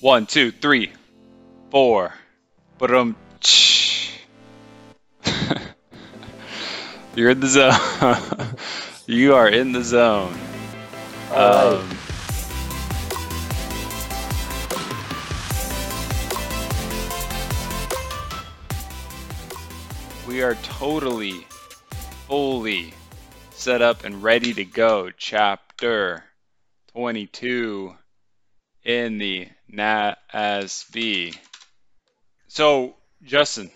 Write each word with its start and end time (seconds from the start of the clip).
One, 0.00 0.24
two, 0.24 0.50
three, 0.50 0.92
four. 1.70 2.14
But 2.78 2.94
um, 2.94 3.16
you're 7.14 7.28
in 7.28 7.40
the 7.40 7.46
zone. 7.46 7.74
you 9.06 9.34
are 9.34 9.46
in 9.46 9.72
the 9.72 9.84
zone. 9.84 10.38
All 11.30 11.36
right. 11.36 11.74
Um, 11.74 11.98
we 20.26 20.40
are 20.40 20.54
totally, 20.54 21.46
fully 22.26 22.94
set 23.50 23.82
up 23.82 24.04
and 24.04 24.22
ready 24.22 24.54
to 24.54 24.64
go. 24.64 25.10
Chapter 25.10 26.24
22 26.94 27.94
in 28.82 29.18
the 29.18 29.48
NASB. 29.72 31.36
So, 32.48 32.96
Justin, 33.22 33.70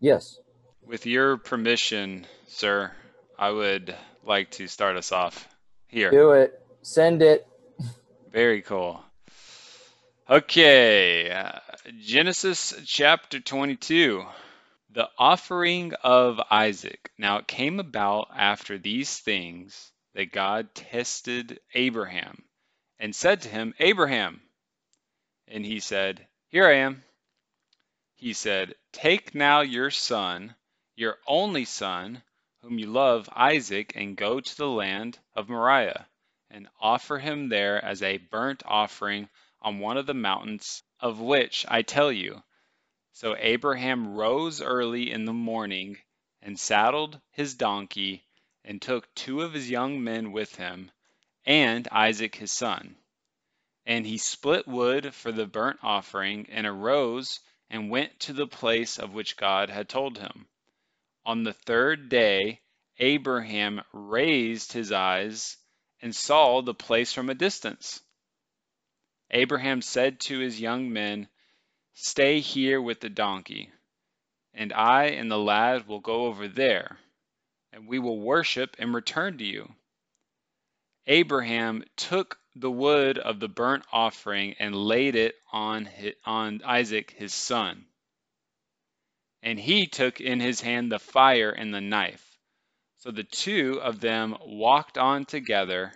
Yes. 0.00 0.38
with 0.82 1.06
your 1.06 1.36
permission, 1.38 2.26
sir, 2.48 2.92
I 3.38 3.50
would 3.50 3.94
like 4.24 4.50
to 4.52 4.66
start 4.66 4.96
us 4.96 5.12
off 5.12 5.48
here. 5.88 6.10
Do 6.10 6.32
it. 6.32 6.60
Send 6.82 7.22
it. 7.22 7.46
Very 8.30 8.62
cool. 8.62 9.02
Okay, 10.28 11.30
uh, 11.30 11.58
Genesis 12.00 12.74
chapter 12.86 13.40
22. 13.40 14.24
The 14.92 15.08
offering 15.18 15.92
of 16.02 16.40
Isaac. 16.50 17.10
Now 17.18 17.38
it 17.38 17.46
came 17.46 17.80
about 17.80 18.28
after 18.36 18.76
these 18.78 19.18
things 19.18 19.90
that 20.14 20.32
God 20.32 20.74
tested 20.74 21.60
Abraham 21.74 22.42
and 22.98 23.14
said 23.14 23.42
to 23.42 23.48
him, 23.48 23.74
Abraham. 23.78 24.40
And 25.52 25.66
he 25.66 25.80
said, 25.80 26.28
Here 26.48 26.68
I 26.68 26.74
am. 26.76 27.02
He 28.14 28.34
said, 28.34 28.76
Take 28.92 29.34
now 29.34 29.62
your 29.62 29.90
son, 29.90 30.54
your 30.94 31.18
only 31.26 31.64
son, 31.64 32.22
whom 32.62 32.78
you 32.78 32.86
love, 32.86 33.28
Isaac, 33.34 33.92
and 33.96 34.16
go 34.16 34.38
to 34.38 34.56
the 34.56 34.68
land 34.68 35.18
of 35.34 35.48
Moriah 35.48 36.06
and 36.50 36.68
offer 36.80 37.18
him 37.18 37.48
there 37.48 37.84
as 37.84 38.00
a 38.00 38.18
burnt 38.18 38.62
offering 38.64 39.28
on 39.60 39.80
one 39.80 39.96
of 39.96 40.06
the 40.06 40.14
mountains 40.14 40.84
of 41.00 41.18
which 41.18 41.66
I 41.66 41.82
tell 41.82 42.12
you. 42.12 42.44
So 43.12 43.34
Abraham 43.36 44.14
rose 44.14 44.62
early 44.62 45.10
in 45.10 45.24
the 45.24 45.32
morning 45.32 45.98
and 46.42 46.60
saddled 46.60 47.20
his 47.30 47.54
donkey 47.54 48.24
and 48.64 48.80
took 48.80 49.12
two 49.14 49.42
of 49.42 49.52
his 49.52 49.68
young 49.68 50.04
men 50.04 50.30
with 50.30 50.54
him 50.54 50.92
and 51.44 51.88
Isaac 51.90 52.36
his 52.36 52.52
son. 52.52 52.96
And 53.90 54.06
he 54.06 54.18
split 54.18 54.68
wood 54.68 55.16
for 55.16 55.32
the 55.32 55.48
burnt 55.48 55.80
offering 55.82 56.46
and 56.48 56.64
arose 56.64 57.40
and 57.68 57.90
went 57.90 58.20
to 58.20 58.32
the 58.32 58.46
place 58.46 59.00
of 59.00 59.14
which 59.14 59.36
God 59.36 59.68
had 59.68 59.88
told 59.88 60.16
him. 60.16 60.46
On 61.26 61.42
the 61.42 61.52
third 61.52 62.08
day, 62.08 62.60
Abraham 63.00 63.82
raised 63.92 64.72
his 64.72 64.92
eyes 64.92 65.56
and 66.00 66.14
saw 66.14 66.62
the 66.62 66.72
place 66.72 67.12
from 67.12 67.28
a 67.30 67.34
distance. 67.34 68.00
Abraham 69.32 69.82
said 69.82 70.20
to 70.20 70.38
his 70.38 70.60
young 70.60 70.92
men, 70.92 71.28
Stay 71.92 72.38
here 72.38 72.80
with 72.80 73.00
the 73.00 73.10
donkey, 73.10 73.72
and 74.54 74.72
I 74.72 75.06
and 75.06 75.28
the 75.28 75.36
lad 75.36 75.88
will 75.88 75.98
go 75.98 76.26
over 76.26 76.46
there, 76.46 77.00
and 77.72 77.88
we 77.88 77.98
will 77.98 78.20
worship 78.20 78.76
and 78.78 78.94
return 78.94 79.38
to 79.38 79.44
you. 79.44 79.74
Abraham 81.08 81.82
took 81.96 82.39
the 82.56 82.70
wood 82.70 83.18
of 83.18 83.40
the 83.40 83.48
burnt 83.48 83.84
offering 83.92 84.54
and 84.58 84.74
laid 84.74 85.16
it 85.16 85.36
on, 85.52 85.86
hi- 85.86 86.14
on 86.24 86.62
Isaac 86.64 87.12
his 87.16 87.34
son. 87.34 87.86
And 89.42 89.58
he 89.58 89.86
took 89.86 90.20
in 90.20 90.40
his 90.40 90.60
hand 90.60 90.92
the 90.92 90.98
fire 90.98 91.50
and 91.50 91.72
the 91.74 91.80
knife. 91.80 92.24
So 92.98 93.10
the 93.10 93.24
two 93.24 93.80
of 93.82 94.00
them 94.00 94.36
walked 94.42 94.98
on 94.98 95.24
together. 95.24 95.92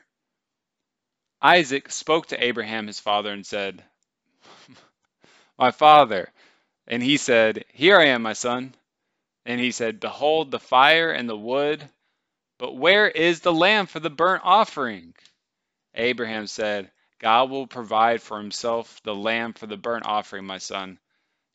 Isaac 1.42 1.90
spoke 1.92 2.28
to 2.28 2.42
Abraham 2.44 2.86
his 2.86 3.00
father 3.00 3.32
and 3.32 3.46
said, 3.46 3.84
My 5.58 5.70
father. 5.72 6.32
And 6.86 7.02
he 7.02 7.16
said, 7.16 7.64
Here 7.72 7.98
I 7.98 8.06
am, 8.06 8.22
my 8.22 8.34
son. 8.34 8.74
And 9.46 9.60
he 9.60 9.72
said, 9.72 10.00
Behold 10.00 10.50
the 10.50 10.60
fire 10.60 11.10
and 11.12 11.28
the 11.28 11.36
wood, 11.36 11.88
but 12.58 12.76
where 12.76 13.08
is 13.08 13.40
the 13.40 13.52
lamb 13.52 13.86
for 13.86 14.00
the 14.00 14.10
burnt 14.10 14.42
offering? 14.44 15.14
Abraham 15.94 16.46
said, 16.46 16.90
God 17.20 17.50
will 17.50 17.66
provide 17.66 18.20
for 18.20 18.38
himself 18.38 19.00
the 19.04 19.14
lamb 19.14 19.52
for 19.52 19.66
the 19.66 19.76
burnt 19.76 20.06
offering, 20.06 20.44
my 20.44 20.58
son. 20.58 20.98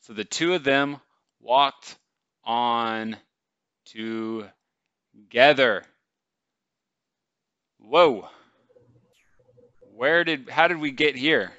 So 0.02 0.12
the 0.12 0.24
two 0.24 0.54
of 0.54 0.64
them 0.64 0.98
walked 1.40 1.96
on 2.44 3.16
together. 3.84 5.84
Whoa. 7.78 8.28
Where 9.94 10.24
did 10.24 10.48
how 10.48 10.68
did 10.68 10.78
we 10.78 10.92
get 10.92 11.14
here? 11.14 11.52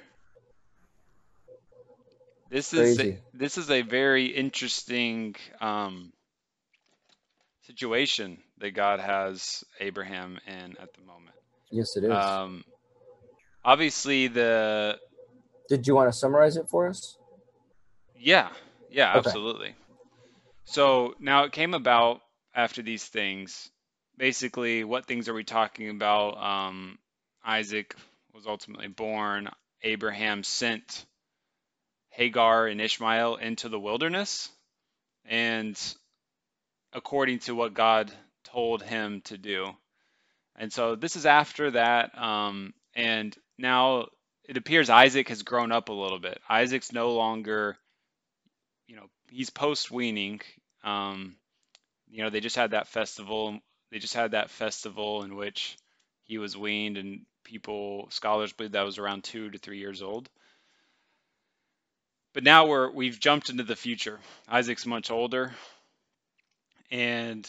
This 2.50 2.74
is 2.74 3.00
a, 3.00 3.18
this 3.32 3.56
is 3.56 3.70
a 3.70 3.80
very 3.80 4.26
interesting 4.26 5.36
um, 5.60 6.12
situation 7.62 8.38
that 8.58 8.72
God 8.72 9.00
has 9.00 9.64
Abraham 9.80 10.38
in 10.46 10.76
at 10.78 10.92
the 10.92 11.00
moment. 11.00 11.34
Yes, 11.70 11.96
it 11.96 12.04
is. 12.04 12.10
Um, 12.10 12.64
obviously, 13.64 14.28
the 14.28 14.98
Did 15.68 15.86
you 15.86 15.94
want 15.94 16.12
to 16.12 16.16
summarize 16.18 16.56
it 16.56 16.68
for 16.68 16.88
us? 16.88 17.16
yeah, 18.18 18.48
yeah, 18.90 19.16
Okay. 19.16 19.18
absolutely. 19.18 19.74
So 20.64 21.14
now 21.18 21.44
it 21.44 21.52
came 21.52 21.74
about 21.74 22.20
after 22.54 22.82
these 22.82 23.04
things. 23.04 23.70
Basically, 24.16 24.84
what 24.84 25.06
things 25.06 25.28
are 25.28 25.34
we 25.34 25.44
talking 25.44 25.88
about? 25.90 26.36
Um, 26.36 26.98
Isaac 27.44 27.94
was 28.34 28.46
ultimately 28.46 28.88
born. 28.88 29.48
Abraham 29.82 30.44
sent 30.44 31.04
Hagar 32.10 32.66
and 32.66 32.80
Ishmael 32.80 33.36
into 33.36 33.68
the 33.68 33.80
wilderness, 33.80 34.50
and 35.24 35.76
according 36.92 37.40
to 37.40 37.54
what 37.54 37.74
God 37.74 38.12
told 38.44 38.82
him 38.82 39.22
to 39.22 39.38
do. 39.38 39.74
And 40.56 40.72
so 40.72 40.94
this 40.94 41.16
is 41.16 41.26
after 41.26 41.70
that, 41.72 42.16
um, 42.16 42.74
and 42.94 43.34
now 43.62 44.08
it 44.48 44.56
appears 44.56 44.90
Isaac 44.90 45.28
has 45.28 45.42
grown 45.42 45.72
up 45.72 45.88
a 45.88 45.94
little 45.94 46.18
bit. 46.18 46.38
Isaac's 46.48 46.92
no 46.92 47.12
longer, 47.12 47.78
you 48.88 48.96
know, 48.96 49.06
he's 49.30 49.50
post 49.50 49.90
weaning. 49.90 50.40
Um, 50.84 51.36
you 52.10 52.22
know, 52.22 52.30
they 52.30 52.40
just 52.40 52.56
had 52.56 52.72
that 52.72 52.88
festival. 52.88 53.60
They 53.90 54.00
just 54.00 54.14
had 54.14 54.32
that 54.32 54.50
festival 54.50 55.22
in 55.22 55.36
which 55.36 55.78
he 56.24 56.38
was 56.38 56.56
weaned, 56.56 56.98
and 56.98 57.24
people, 57.44 58.08
scholars 58.10 58.52
believe 58.52 58.72
that 58.72 58.82
was 58.82 58.98
around 58.98 59.24
two 59.24 59.50
to 59.50 59.58
three 59.58 59.78
years 59.78 60.02
old. 60.02 60.28
But 62.34 62.44
now 62.44 62.66
we're 62.66 62.90
we've 62.90 63.20
jumped 63.20 63.50
into 63.50 63.62
the 63.62 63.76
future. 63.76 64.18
Isaac's 64.48 64.86
much 64.86 65.10
older, 65.10 65.52
and 66.90 67.48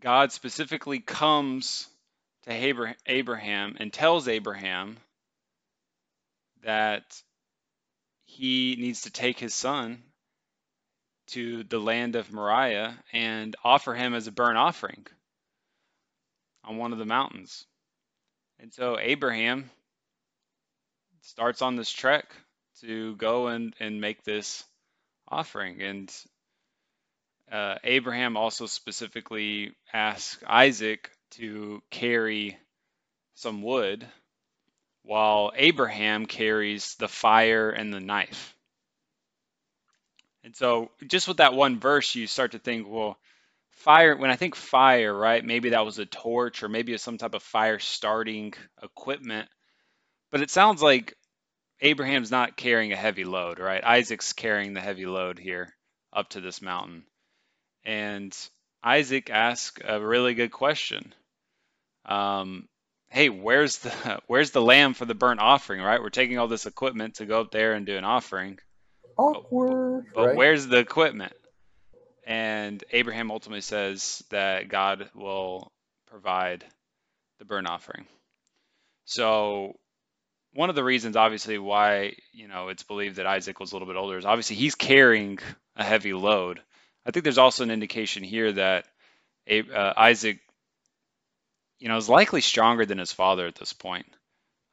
God 0.00 0.32
specifically 0.32 0.98
comes 0.98 1.86
to 2.44 2.94
Abraham 3.06 3.76
and 3.78 3.92
tells 3.92 4.28
Abraham 4.28 4.96
that 6.64 7.22
he 8.24 8.76
needs 8.78 9.02
to 9.02 9.10
take 9.10 9.38
his 9.38 9.54
son 9.54 10.02
to 11.28 11.64
the 11.64 11.78
land 11.78 12.16
of 12.16 12.32
Moriah 12.32 12.98
and 13.12 13.54
offer 13.64 13.94
him 13.94 14.14
as 14.14 14.26
a 14.26 14.32
burnt 14.32 14.58
offering 14.58 15.06
on 16.64 16.76
one 16.76 16.92
of 16.92 16.98
the 16.98 17.04
mountains. 17.04 17.64
And 18.60 18.72
so 18.72 18.98
Abraham 18.98 19.70
starts 21.22 21.62
on 21.62 21.76
this 21.76 21.90
trek 21.90 22.26
to 22.80 23.16
go 23.16 23.48
and, 23.48 23.74
and 23.80 24.00
make 24.00 24.24
this 24.24 24.64
offering. 25.28 25.82
And 25.82 26.14
uh, 27.50 27.76
Abraham 27.84 28.36
also 28.36 28.66
specifically 28.66 29.72
asks 29.92 30.42
Isaac 30.46 31.10
to 31.32 31.82
carry 31.90 32.58
some 33.34 33.62
wood 33.62 34.06
while 35.04 35.52
Abraham 35.54 36.26
carries 36.26 36.94
the 36.96 37.08
fire 37.08 37.70
and 37.70 37.92
the 37.92 38.00
knife. 38.00 38.56
And 40.42 40.56
so, 40.56 40.90
just 41.06 41.28
with 41.28 41.38
that 41.38 41.54
one 41.54 41.78
verse, 41.78 42.14
you 42.14 42.26
start 42.26 42.52
to 42.52 42.58
think, 42.58 42.86
well, 42.88 43.18
fire, 43.70 44.16
when 44.16 44.30
I 44.30 44.36
think 44.36 44.54
fire, 44.54 45.14
right, 45.14 45.44
maybe 45.44 45.70
that 45.70 45.84
was 45.84 45.98
a 45.98 46.06
torch 46.06 46.62
or 46.62 46.68
maybe 46.68 46.92
it's 46.92 47.02
some 47.02 47.18
type 47.18 47.34
of 47.34 47.42
fire 47.42 47.78
starting 47.78 48.54
equipment. 48.82 49.48
But 50.30 50.42
it 50.42 50.50
sounds 50.50 50.82
like 50.82 51.16
Abraham's 51.80 52.30
not 52.30 52.56
carrying 52.56 52.92
a 52.92 52.96
heavy 52.96 53.24
load, 53.24 53.58
right? 53.58 53.84
Isaac's 53.84 54.32
carrying 54.32 54.74
the 54.74 54.80
heavy 54.80 55.06
load 55.06 55.38
here 55.38 55.74
up 56.12 56.30
to 56.30 56.40
this 56.40 56.62
mountain. 56.62 57.04
And 57.84 58.36
Isaac 58.82 59.30
asks 59.30 59.80
a 59.84 60.00
really 60.00 60.34
good 60.34 60.50
question. 60.50 61.14
Um, 62.06 62.68
hey, 63.14 63.28
where's 63.28 63.78
the 63.78 64.20
where's 64.26 64.50
the 64.50 64.60
lamb 64.60 64.92
for 64.92 65.06
the 65.06 65.14
burnt 65.14 65.40
offering, 65.40 65.80
right? 65.80 66.02
We're 66.02 66.10
taking 66.10 66.38
all 66.38 66.48
this 66.48 66.66
equipment 66.66 67.14
to 67.16 67.26
go 67.26 67.40
up 67.40 67.50
there 67.50 67.72
and 67.72 67.86
do 67.86 67.96
an 67.96 68.04
offering, 68.04 68.58
Awkward. 69.16 70.06
but 70.14 70.26
right? 70.26 70.36
where's 70.36 70.66
the 70.66 70.78
equipment? 70.78 71.32
And 72.26 72.82
Abraham 72.90 73.30
ultimately 73.30 73.60
says 73.60 74.22
that 74.30 74.68
God 74.68 75.10
will 75.14 75.70
provide 76.08 76.64
the 77.38 77.44
burnt 77.44 77.68
offering. 77.68 78.06
So 79.04 79.74
one 80.54 80.70
of 80.70 80.76
the 80.76 80.84
reasons, 80.84 81.16
obviously, 81.16 81.58
why 81.58 82.14
you 82.32 82.48
know 82.48 82.68
it's 82.68 82.82
believed 82.82 83.16
that 83.16 83.26
Isaac 83.26 83.60
was 83.60 83.72
a 83.72 83.74
little 83.74 83.88
bit 83.88 83.96
older 83.96 84.18
is 84.18 84.24
obviously 84.24 84.56
he's 84.56 84.74
carrying 84.74 85.38
a 85.76 85.84
heavy 85.84 86.12
load. 86.12 86.60
I 87.06 87.10
think 87.10 87.22
there's 87.24 87.38
also 87.38 87.62
an 87.62 87.70
indication 87.70 88.24
here 88.24 88.52
that 88.52 88.86
uh, 89.48 89.92
Isaac, 89.96 90.40
you 91.78 91.88
know, 91.88 91.96
is 91.96 92.08
likely 92.08 92.40
stronger 92.40 92.86
than 92.86 92.98
his 92.98 93.12
father 93.12 93.46
at 93.46 93.54
this 93.56 93.72
point. 93.72 94.06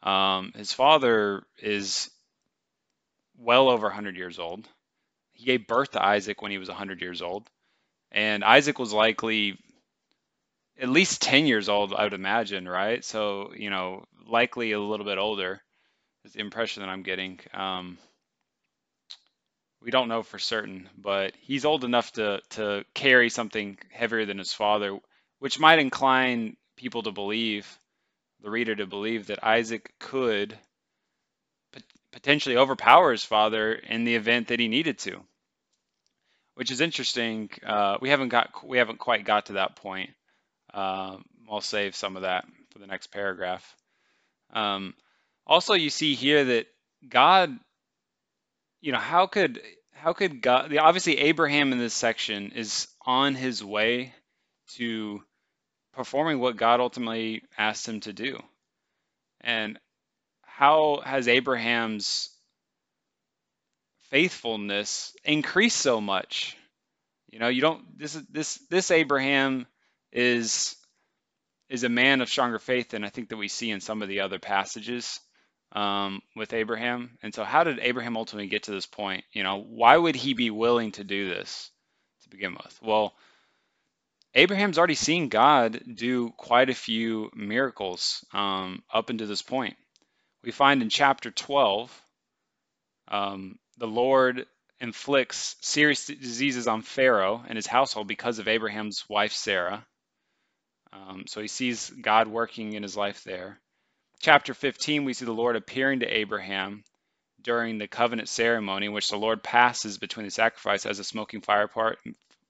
Um, 0.03 0.53
his 0.55 0.73
father 0.73 1.43
is 1.59 2.09
well 3.37 3.69
over 3.69 3.87
100 3.87 4.15
years 4.15 4.39
old. 4.39 4.67
He 5.33 5.45
gave 5.45 5.67
birth 5.67 5.91
to 5.91 6.03
Isaac 6.03 6.41
when 6.41 6.51
he 6.51 6.57
was 6.57 6.69
100 6.69 7.01
years 7.01 7.21
old, 7.21 7.49
and 8.11 8.43
Isaac 8.43 8.79
was 8.79 8.93
likely 8.93 9.57
at 10.79 10.89
least 10.89 11.21
10 11.21 11.45
years 11.45 11.69
old, 11.69 11.93
I 11.93 12.03
would 12.03 12.13
imagine, 12.13 12.67
right? 12.67 13.03
So, 13.05 13.53
you 13.55 13.69
know, 13.69 14.03
likely 14.27 14.71
a 14.71 14.79
little 14.79 15.05
bit 15.05 15.17
older 15.17 15.61
is 16.25 16.33
the 16.33 16.39
impression 16.39 16.81
that 16.81 16.89
I'm 16.89 17.03
getting. 17.03 17.39
Um, 17.53 17.97
we 19.81 19.91
don't 19.91 20.07
know 20.07 20.23
for 20.23 20.39
certain, 20.39 20.89
but 20.97 21.33
he's 21.41 21.65
old 21.65 21.83
enough 21.83 22.11
to 22.13 22.41
to 22.51 22.85
carry 22.93 23.29
something 23.29 23.77
heavier 23.91 24.25
than 24.25 24.37
his 24.37 24.53
father, 24.53 24.97
which 25.39 25.59
might 25.59 25.79
incline 25.79 26.55
people 26.81 27.03
to 27.03 27.11
believe, 27.11 27.77
the 28.41 28.49
reader 28.49 28.75
to 28.75 28.87
believe 28.87 29.27
that 29.27 29.43
Isaac 29.43 29.93
could 29.99 30.57
pot- 31.71 31.83
potentially 32.11 32.57
overpower 32.57 33.11
his 33.11 33.23
father 33.23 33.73
in 33.73 34.03
the 34.03 34.15
event 34.15 34.47
that 34.47 34.59
he 34.59 34.67
needed 34.67 34.97
to, 34.99 35.21
which 36.55 36.71
is 36.71 36.81
interesting. 36.81 37.51
Uh, 37.63 37.97
we 38.01 38.09
haven't 38.09 38.29
got 38.29 38.67
we 38.67 38.79
haven't 38.79 38.97
quite 38.97 39.25
got 39.25 39.45
to 39.45 39.53
that 39.53 39.75
point. 39.75 40.09
Um, 40.73 41.23
I'll 41.49 41.61
save 41.61 41.95
some 41.95 42.15
of 42.15 42.23
that 42.23 42.45
for 42.71 42.79
the 42.79 42.87
next 42.87 43.07
paragraph. 43.07 43.63
Um, 44.51 44.95
also, 45.45 45.75
you 45.75 45.91
see 45.91 46.15
here 46.15 46.43
that 46.45 46.65
God, 47.07 47.55
you 48.81 48.91
know, 48.91 48.97
how 48.97 49.27
could 49.27 49.61
how 49.93 50.13
could 50.13 50.41
God? 50.41 50.71
the- 50.71 50.79
Obviously, 50.79 51.19
Abraham 51.19 51.73
in 51.73 51.77
this 51.77 51.93
section 51.93 52.53
is 52.55 52.87
on 53.05 53.35
his 53.35 53.63
way 53.63 54.15
to 54.77 55.21
performing 56.01 56.39
what 56.39 56.57
God 56.57 56.79
ultimately 56.79 57.43
asked 57.55 57.87
him 57.87 57.99
to 57.99 58.11
do. 58.11 58.41
And 59.41 59.77
how 60.41 61.03
has 61.05 61.27
Abraham's 61.27 62.35
faithfulness 64.09 65.15
increased 65.23 65.77
so 65.77 66.01
much? 66.01 66.57
You 67.29 67.37
know, 67.37 67.49
you 67.49 67.61
don't. 67.61 67.99
This 67.99 68.15
is 68.15 68.23
this 68.31 68.55
this 68.71 68.89
Abraham 68.89 69.67
is 70.11 70.75
is 71.69 71.83
a 71.83 71.89
man 71.89 72.21
of 72.21 72.29
stronger 72.29 72.57
faith 72.57 72.89
than 72.89 73.03
I 73.03 73.09
think 73.09 73.29
that 73.29 73.37
we 73.37 73.47
see 73.47 73.69
in 73.69 73.79
some 73.79 74.01
of 74.01 74.09
the 74.09 74.21
other 74.21 74.39
passages 74.39 75.19
um, 75.71 76.23
with 76.35 76.51
Abraham. 76.51 77.19
And 77.21 77.31
so, 77.31 77.43
how 77.43 77.63
did 77.63 77.77
Abraham 77.79 78.17
ultimately 78.17 78.47
get 78.47 78.63
to 78.63 78.71
this 78.71 78.87
point? 78.87 79.23
You 79.33 79.43
know, 79.43 79.61
why 79.61 79.95
would 79.97 80.15
he 80.15 80.33
be 80.33 80.49
willing 80.49 80.93
to 80.93 81.03
do 81.03 81.29
this 81.29 81.69
to 82.23 82.29
begin 82.29 82.53
with? 82.53 82.79
Well, 82.81 83.13
Abraham's 84.33 84.77
already 84.77 84.95
seen 84.95 85.27
God 85.27 85.81
do 85.93 86.29
quite 86.31 86.69
a 86.69 86.75
few 86.75 87.29
miracles 87.35 88.23
um, 88.33 88.81
up 88.91 89.09
until 89.09 89.27
this 89.27 89.41
point. 89.41 89.75
We 90.43 90.51
find 90.51 90.81
in 90.81 90.89
chapter 90.89 91.31
12, 91.31 92.01
um, 93.09 93.59
the 93.77 93.87
Lord 93.87 94.45
inflicts 94.79 95.57
serious 95.61 96.05
diseases 96.07 96.67
on 96.67 96.81
Pharaoh 96.81 97.43
and 97.47 97.55
his 97.55 97.67
household 97.67 98.07
because 98.07 98.39
of 98.39 98.47
Abraham's 98.47 99.03
wife 99.09 99.33
Sarah. 99.33 99.85
Um, 100.93 101.25
so 101.27 101.41
he 101.41 101.47
sees 101.47 101.89
God 101.89 102.27
working 102.27 102.73
in 102.73 102.83
his 102.83 102.97
life 102.97 103.23
there. 103.23 103.59
Chapter 104.19 104.53
15, 104.53 105.03
we 105.03 105.13
see 105.13 105.25
the 105.25 105.31
Lord 105.31 105.55
appearing 105.55 105.99
to 105.99 106.17
Abraham 106.17 106.83
during 107.41 107.77
the 107.77 107.87
covenant 107.87 108.29
ceremony, 108.29 108.85
in 108.85 108.93
which 108.93 109.09
the 109.09 109.17
Lord 109.17 109.43
passes 109.43 109.97
between 109.97 110.25
the 110.25 110.31
sacrifice 110.31 110.85
as 110.85 110.99
a 110.99 111.03
smoking 111.03 111.41
fire 111.41 111.67
pot, 111.67 111.97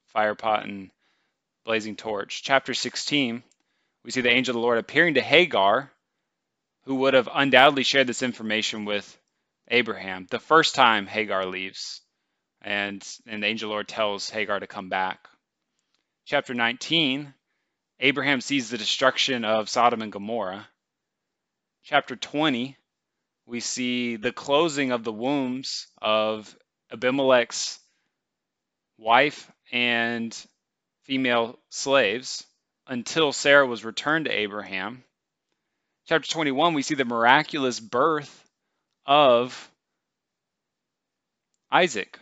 fire 0.07 0.35
pot 0.35 0.65
and 0.65 0.91
blazing 1.63 1.95
torch. 1.95 2.41
Chapter 2.43 2.73
16, 2.73 3.43
we 4.03 4.11
see 4.11 4.21
the 4.21 4.29
angel 4.29 4.53
of 4.53 4.55
the 4.55 4.61
Lord 4.61 4.79
appearing 4.79 5.15
to 5.15 5.21
Hagar, 5.21 5.91
who 6.85 6.95
would 6.95 7.13
have 7.13 7.29
undoubtedly 7.31 7.83
shared 7.83 8.07
this 8.07 8.23
information 8.23 8.85
with 8.85 9.17
Abraham 9.67 10.27
the 10.29 10.39
first 10.39 10.75
time 10.75 11.05
Hagar 11.05 11.45
leaves. 11.45 12.01
And, 12.61 13.07
and 13.27 13.41
the 13.41 13.47
angel 13.47 13.67
of 13.67 13.69
the 13.69 13.73
Lord 13.73 13.87
tells 13.87 14.29
Hagar 14.29 14.59
to 14.59 14.67
come 14.67 14.89
back. 14.89 15.27
Chapter 16.25 16.53
19, 16.53 17.33
Abraham 17.99 18.41
sees 18.41 18.69
the 18.69 18.77
destruction 18.77 19.45
of 19.45 19.69
Sodom 19.69 20.01
and 20.01 20.11
Gomorrah. 20.11 20.67
Chapter 21.83 22.15
20, 22.15 22.77
we 23.45 23.59
see 23.59 24.15
the 24.15 24.31
closing 24.31 24.91
of 24.91 25.03
the 25.03 25.11
wombs 25.11 25.87
of 26.01 26.55
Abimelech's 26.91 27.79
wife 28.97 29.51
and 29.71 30.35
female 31.03 31.57
slaves 31.69 32.45
until 32.87 33.31
Sarah 33.31 33.65
was 33.65 33.85
returned 33.85 34.25
to 34.25 34.31
Abraham. 34.31 35.03
Chapter 36.07 36.29
21, 36.29 36.73
we 36.73 36.81
see 36.81 36.95
the 36.95 37.05
miraculous 37.05 37.79
birth 37.79 38.49
of 39.05 39.71
Isaac 41.71 42.19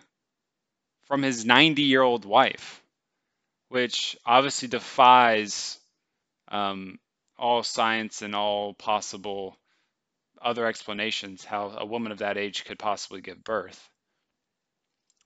from 1.04 1.24
his 1.24 1.46
90 1.46 1.82
year 1.82 2.02
old 2.02 2.26
wife, 2.26 2.84
which 3.70 4.16
obviously 4.26 4.68
defies 4.68 5.80
um, 6.50 7.00
all 7.38 7.64
science 7.64 8.22
and 8.22 8.36
all 8.36 8.74
possible 8.74 9.58
other 10.42 10.66
explanations 10.66 11.44
how 11.44 11.76
a 11.78 11.86
woman 11.86 12.12
of 12.12 12.20
that 12.20 12.38
age 12.38 12.64
could 12.66 12.80
possibly 12.80 13.22
give 13.22 13.44
birth. 13.44 13.90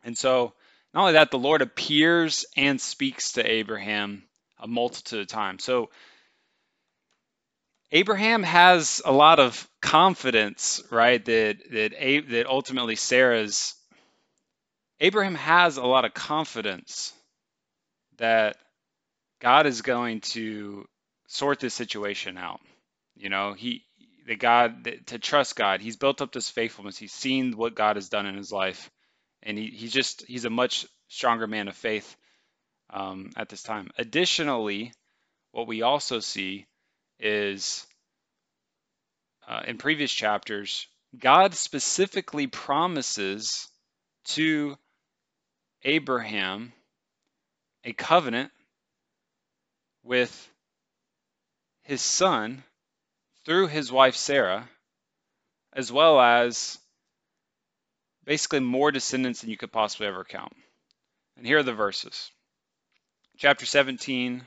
And 0.04 0.18
so, 0.18 0.54
not 0.94 1.02
only 1.02 1.14
that, 1.14 1.32
the 1.32 1.40
Lord 1.40 1.62
appears 1.62 2.46
and 2.56 2.80
speaks 2.80 3.34
to 3.34 3.50
Abraham 3.50 4.24
a 4.60 4.68
multitude 4.68 5.22
of 5.22 5.28
times. 5.28 5.64
So, 5.64 5.90
Abraham 7.92 8.42
has 8.42 9.02
a 9.06 9.12
lot 9.12 9.40
of 9.40 9.68
confidence, 9.82 10.82
right? 10.90 11.24
That 11.24 11.58
that 11.72 11.94
A- 11.98 12.22
that 12.22 12.48
ultimately 12.48 12.96
Sarah's 12.96 13.76
Abraham 15.00 15.36
has 15.36 15.78
a 15.78 15.84
lot 15.84 16.06
of 16.06 16.14
confidence 16.14 17.14
that 18.18 18.58
God 19.40 19.66
is 19.68 19.82
going 19.82 20.22
to 20.22 20.86
sort 21.28 21.60
this 21.60 21.74
situation 21.74 22.38
out. 22.38 22.62
You 23.16 23.30
know, 23.30 23.54
he 23.54 23.84
the 24.26 24.36
God 24.36 24.90
to 25.08 25.20
trust 25.20 25.56
God. 25.56 25.82
He's 25.82 25.98
built 25.98 26.22
up 26.22 26.32
this 26.32 26.50
faithfulness. 26.50 26.98
He's 26.98 27.14
seen 27.14 27.58
what 27.58 27.76
God 27.76 27.98
has 27.98 28.10
done 28.10 28.26
in 28.26 28.36
his 28.36 28.52
life, 28.52 28.90
and 29.44 29.58
he, 29.58 29.68
he's 29.68 29.92
just 29.92 30.26
he's 30.26 30.46
a 30.46 30.50
much 30.50 30.88
stronger 31.14 31.46
man 31.46 31.68
of 31.68 31.76
faith 31.76 32.16
um, 32.90 33.30
at 33.36 33.50
this 33.50 33.62
time. 33.62 33.90
Additionally, 33.98 34.92
what 35.52 35.68
we 35.68 35.84
also 35.84 36.20
see 36.20 36.66
is 37.20 37.86
uh, 39.48 39.62
in 39.68 39.78
previous 39.78 40.12
chapters, 40.12 40.88
God 41.18 41.54
specifically 41.54 42.48
promises 42.48 43.68
to 44.26 44.76
Abraham 45.84 46.74
a 47.84 47.94
covenant 47.94 48.52
with 50.04 50.50
his 51.84 52.02
son 52.02 52.64
through 53.46 53.68
his 53.68 53.92
wife 53.92 54.16
Sarah, 54.16 54.68
as 55.74 55.92
well 55.92 56.20
as 56.20 56.80
basically 58.26 58.62
more 58.62 58.92
descendants 58.92 59.42
than 59.42 59.50
you 59.50 59.58
could 59.58 59.72
possibly 59.72 60.08
ever 60.08 60.24
count. 60.24 60.54
And 61.38 61.46
here 61.46 61.60
are 61.60 61.64
the 61.64 61.74
verses. 61.74 62.32
Chapter 63.38 63.66
17, 63.66 64.44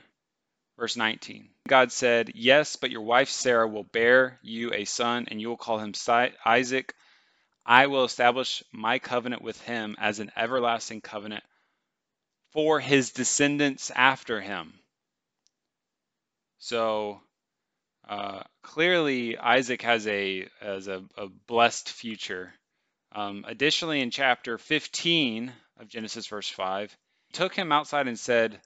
verse 0.77 0.95
19. 0.95 1.49
God 1.67 1.91
said, 1.91 2.31
Yes, 2.35 2.75
but 2.75 2.91
your 2.91 3.01
wife 3.01 3.29
Sarah 3.29 3.67
will 3.67 3.83
bear 3.83 4.39
you 4.41 4.73
a 4.73 4.85
son, 4.85 5.27
and 5.29 5.41
you 5.41 5.49
will 5.49 5.57
call 5.57 5.79
him 5.79 5.93
Isaac. 6.45 6.93
I 7.65 7.87
will 7.87 8.05
establish 8.05 8.63
my 8.71 8.99
covenant 8.99 9.41
with 9.41 9.61
him 9.61 9.95
as 9.99 10.19
an 10.19 10.31
everlasting 10.37 11.01
covenant 11.01 11.43
for 12.51 12.79
his 12.79 13.11
descendants 13.11 13.91
after 13.91 14.39
him. 14.39 14.73
So 16.59 17.21
uh, 18.07 18.43
clearly, 18.61 19.37
Isaac 19.37 19.81
has 19.81 20.07
a 20.07 20.47
has 20.61 20.87
a, 20.87 21.03
a 21.17 21.27
blessed 21.27 21.89
future. 21.89 22.53
Um, 23.11 23.45
additionally, 23.47 24.01
in 24.01 24.11
chapter 24.11 24.57
15 24.57 25.51
of 25.79 25.87
Genesis, 25.87 26.27
verse 26.27 26.49
5, 26.49 26.95
took 27.33 27.53
him 27.53 27.71
outside 27.71 28.07
and 28.07 28.19
said, 28.19 28.59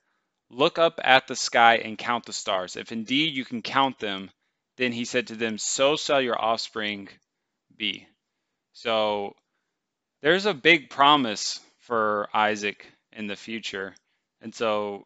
Look 0.49 0.77
up 0.77 0.99
at 1.03 1.27
the 1.27 1.35
sky 1.35 1.77
and 1.77 1.97
count 1.97 2.25
the 2.25 2.33
stars. 2.33 2.75
If 2.75 2.91
indeed 2.91 3.33
you 3.33 3.45
can 3.45 3.61
count 3.61 3.99
them, 3.99 4.29
then 4.77 4.91
he 4.91 5.05
said 5.05 5.27
to 5.27 5.35
them, 5.35 5.57
So 5.57 5.95
shall 5.95 6.21
your 6.21 6.39
offspring 6.39 7.07
be. 7.77 8.07
So 8.73 9.35
there's 10.21 10.45
a 10.45 10.53
big 10.53 10.89
promise 10.89 11.59
for 11.79 12.29
Isaac 12.33 12.85
in 13.13 13.27
the 13.27 13.35
future. 13.35 13.95
And 14.41 14.53
so 14.53 15.05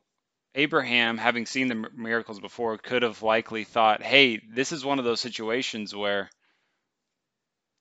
Abraham, 0.56 1.18
having 1.18 1.46
seen 1.46 1.68
the 1.68 1.90
miracles 1.96 2.40
before, 2.40 2.78
could 2.78 3.04
have 3.04 3.22
likely 3.22 3.66
thought, 3.66 4.02
hey, 4.02 4.38
this 4.38 4.72
is 4.72 4.86
one 4.86 5.00
of 5.00 5.06
those 5.06 5.22
situations 5.22 5.96
where 5.96 6.30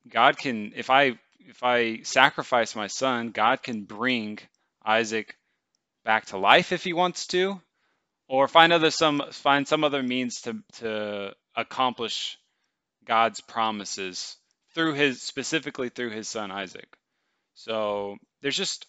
God 0.09 0.37
can, 0.37 0.73
if 0.75 0.91
I 0.91 1.19
if 1.47 1.63
I 1.63 2.03
sacrifice 2.03 2.75
my 2.75 2.87
son, 2.87 3.31
God 3.31 3.63
can 3.63 3.85
bring 3.85 4.39
Isaac 4.85 5.37
back 6.05 6.27
to 6.27 6.39
life 6.39 6.73
if 6.73 6.85
he 6.85 6.93
wants 6.93 7.27
to, 7.29 7.61
or 8.29 8.49
find 8.49 8.73
other 8.73 8.91
some 8.91 9.23
find 9.33 9.67
some 9.67 9.85
other 9.85 10.03
means 10.03 10.43
to 10.43 10.63
to 10.75 11.35
accomplish 11.55 12.39
God's 13.05 13.41
promises 13.41 14.37
through 14.75 14.95
his 14.95 15.23
specifically 15.23 15.89
through 15.89 16.11
his 16.11 16.29
son 16.29 16.51
Isaac. 16.51 16.89
So 17.55 18.17
there's 18.43 18.57
just 18.57 18.87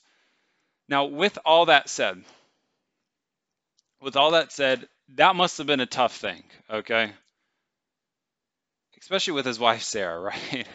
now 0.87 1.05
with 1.05 1.37
all 1.45 1.67
that 1.67 1.89
said, 1.89 2.23
with 4.01 4.15
all 4.15 4.31
that 4.31 4.51
said, 4.51 4.87
that 5.15 5.35
must 5.35 5.57
have 5.57 5.67
been 5.67 5.79
a 5.79 5.85
tough 5.85 6.15
thing, 6.15 6.43
okay? 6.69 7.11
Especially 8.99 9.33
with 9.33 9.45
his 9.45 9.59
wife 9.59 9.83
Sarah, 9.83 10.19
right? 10.51 10.67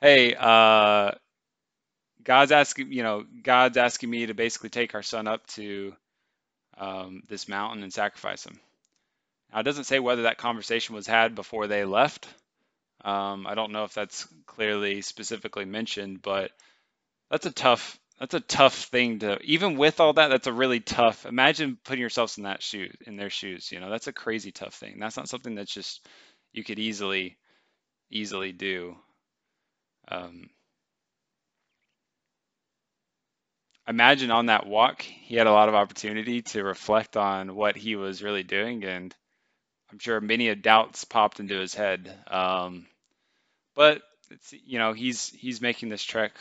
Hey, 0.00 0.34
uh 0.34 1.12
God's 2.24 2.50
asking, 2.50 2.92
you 2.92 3.04
know, 3.04 3.24
God's 3.44 3.76
asking 3.76 4.10
me 4.10 4.26
to 4.26 4.34
basically 4.34 4.70
take 4.70 4.96
our 4.96 5.02
son 5.02 5.28
up 5.28 5.46
to 5.48 5.94
um, 6.76 7.22
this 7.28 7.48
mountain 7.48 7.84
and 7.84 7.92
sacrifice 7.92 8.44
him. 8.44 8.58
Now, 9.52 9.60
it 9.60 9.62
doesn't 9.62 9.84
say 9.84 10.00
whether 10.00 10.22
that 10.22 10.38
conversation 10.38 10.96
was 10.96 11.06
had 11.06 11.36
before 11.36 11.68
they 11.68 11.84
left. 11.84 12.28
Um, 13.04 13.46
I 13.46 13.54
don't 13.54 13.72
know 13.72 13.84
if 13.84 13.94
that's 13.94 14.26
clearly 14.46 15.02
specifically 15.02 15.64
mentioned, 15.64 16.20
but 16.20 16.50
that's 17.30 17.46
a 17.46 17.52
tough 17.52 17.98
that's 18.18 18.34
a 18.34 18.40
tough 18.40 18.74
thing 18.74 19.18
to 19.18 19.38
even 19.42 19.76
with 19.76 20.00
all 20.00 20.14
that 20.14 20.28
that's 20.28 20.46
a 20.46 20.52
really 20.52 20.80
tough 20.80 21.26
imagine 21.26 21.78
putting 21.84 22.00
yourselves 22.00 22.38
in 22.38 22.44
that 22.44 22.62
shoe 22.62 22.88
in 23.06 23.16
their 23.16 23.30
shoes 23.30 23.70
you 23.70 23.78
know 23.80 23.90
that's 23.90 24.06
a 24.06 24.12
crazy 24.12 24.52
tough 24.52 24.74
thing 24.74 24.98
that's 24.98 25.16
not 25.18 25.28
something 25.28 25.54
that's 25.54 25.72
just 25.72 26.06
you 26.52 26.64
could 26.64 26.78
easily 26.78 27.36
easily 28.10 28.52
do 28.52 28.96
um, 30.08 30.50
imagine 33.88 34.30
on 34.30 34.46
that 34.46 34.66
walk, 34.66 35.02
he 35.02 35.36
had 35.36 35.46
a 35.46 35.52
lot 35.52 35.68
of 35.68 35.74
opportunity 35.74 36.42
to 36.42 36.64
reflect 36.64 37.16
on 37.16 37.54
what 37.54 37.76
he 37.76 37.96
was 37.96 38.22
really 38.22 38.42
doing, 38.42 38.84
and 38.84 39.14
I'm 39.92 39.98
sure 39.98 40.20
many 40.20 40.48
of 40.48 40.62
doubts 40.62 41.04
popped 41.04 41.40
into 41.40 41.58
his 41.58 41.74
head. 41.74 42.12
Um, 42.28 42.86
but 43.74 44.02
it's 44.30 44.52
you 44.52 44.78
know 44.78 44.92
he's 44.92 45.28
he's 45.30 45.60
making 45.60 45.88
this 45.88 46.02
trek 46.04 46.32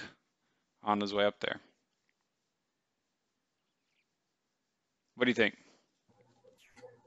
on 0.83 1.01
his 1.01 1.13
way 1.13 1.25
up 1.25 1.39
there. 1.39 1.59
What 5.15 5.25
do 5.25 5.31
you 5.31 5.35
think? 5.35 5.55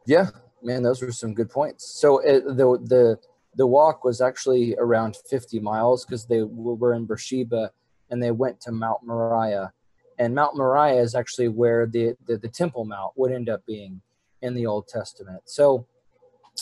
Yeah, 0.06 0.28
man, 0.62 0.82
those 0.82 1.02
were 1.02 1.12
some 1.12 1.34
good 1.34 1.50
points. 1.50 1.86
So 2.00 2.18
it, 2.18 2.44
the 2.44 2.78
the 2.84 3.18
the 3.58 3.66
walk 3.66 4.04
was 4.04 4.22
actually 4.22 4.74
around 4.78 5.18
50 5.28 5.60
miles 5.60 6.06
because 6.06 6.24
they 6.24 6.42
were 6.42 6.94
in 6.94 7.04
Beersheba 7.04 7.72
and 8.10 8.22
they 8.22 8.30
went 8.30 8.60
to 8.62 8.72
Mount 8.72 9.04
Moriah 9.04 9.72
and 10.18 10.34
Mount 10.34 10.56
Moriah 10.56 11.00
is 11.00 11.14
actually 11.14 11.48
where 11.48 11.86
the, 11.86 12.16
the, 12.26 12.36
the 12.36 12.48
Temple 12.48 12.84
Mount 12.84 13.12
would 13.16 13.32
end 13.32 13.48
up 13.48 13.64
being 13.66 14.02
in 14.42 14.54
the 14.54 14.66
Old 14.66 14.88
Testament. 14.88 15.42
So 15.44 15.86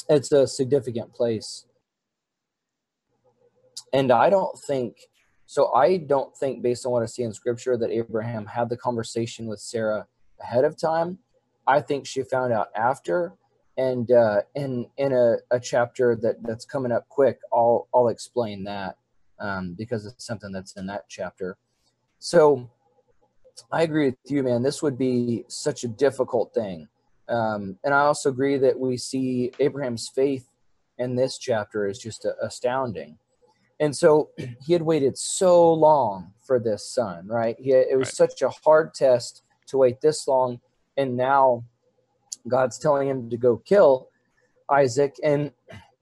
it's 0.09 0.31
a 0.31 0.47
significant 0.47 1.15
place. 1.15 1.65
And 3.93 4.13
I 4.13 4.29
don't 4.29 4.59
think, 4.59 4.99
so 5.47 5.73
I 5.73 5.97
don't 5.97 6.37
think, 6.37 6.63
based 6.63 6.85
on 6.85 6.93
what 6.93 7.03
I 7.03 7.07
see 7.07 7.23
in 7.23 7.33
scripture, 7.33 7.79
that 7.79 7.91
Abraham 7.91 8.47
had 8.47 8.69
the 8.69 8.77
conversation 8.77 9.47
with 9.47 9.61
Sarah 9.61 10.07
ahead 10.41 10.65
of 10.65 10.77
time. 10.77 11.19
I 11.67 11.81
think 11.81 12.07
she 12.07 12.23
found 12.23 12.53
out 12.53 12.69
after. 12.75 13.33
And 13.77 14.11
uh, 14.11 14.43
in 14.55 14.87
in 14.97 15.13
a, 15.13 15.37
a 15.51 15.61
chapter 15.61 16.17
that, 16.17 16.43
that's 16.43 16.65
coming 16.65 16.93
up 16.93 17.09
quick, 17.09 17.41
I'll 17.53 17.89
I'll 17.95 18.09
explain 18.09 18.65
that 18.65 18.97
um, 19.39 19.75
because 19.75 20.07
it's 20.07 20.27
something 20.27 20.53
that's 20.53 20.77
in 20.77 20.87
that 20.87 21.05
chapter. 21.09 21.57
So 22.19 22.71
I 23.71 23.83
agree 23.83 24.07
with 24.07 24.17
you, 24.27 24.43
man. 24.43 24.63
This 24.63 24.83
would 24.83 24.99
be 24.99 25.45
such 25.49 25.85
a 25.85 25.89
difficult 25.89 26.55
thing. 26.55 26.89
Um, 27.29 27.79
and 27.85 27.93
I 27.93 28.01
also 28.01 28.31
agree 28.31 28.57
that 28.59 28.79
we 28.79 28.97
see 28.97 29.51
Abraham's 29.59 30.09
faith 30.09 30.49
in 30.99 31.17
this 31.17 31.39
chapter 31.39 31.87
is 31.87 31.99
just 31.99 32.27
astounding. 32.43 33.19
And 33.81 33.95
so 33.95 34.31
he 34.67 34.73
had 34.73 34.83
waited 34.83 35.19
so 35.19 35.73
long 35.73 36.33
for 36.43 36.59
this 36.59 36.89
son, 36.89 37.27
right? 37.27 37.57
He, 37.59 37.73
it 37.73 37.99
was 37.99 38.09
right. 38.09 38.31
such 38.31 38.43
a 38.43 38.49
hard 38.49 38.95
test 38.95 39.43
to 39.69 39.79
wait 39.79 40.01
this 40.01 40.27
long. 40.29 40.61
And 40.97 41.17
now 41.17 41.65
God's 42.49 42.79
telling 42.79 43.09
him 43.09 43.31
to 43.31 43.37
go 43.37 43.57
kill 43.57 44.09
Isaac. 44.71 45.17
And 45.23 45.53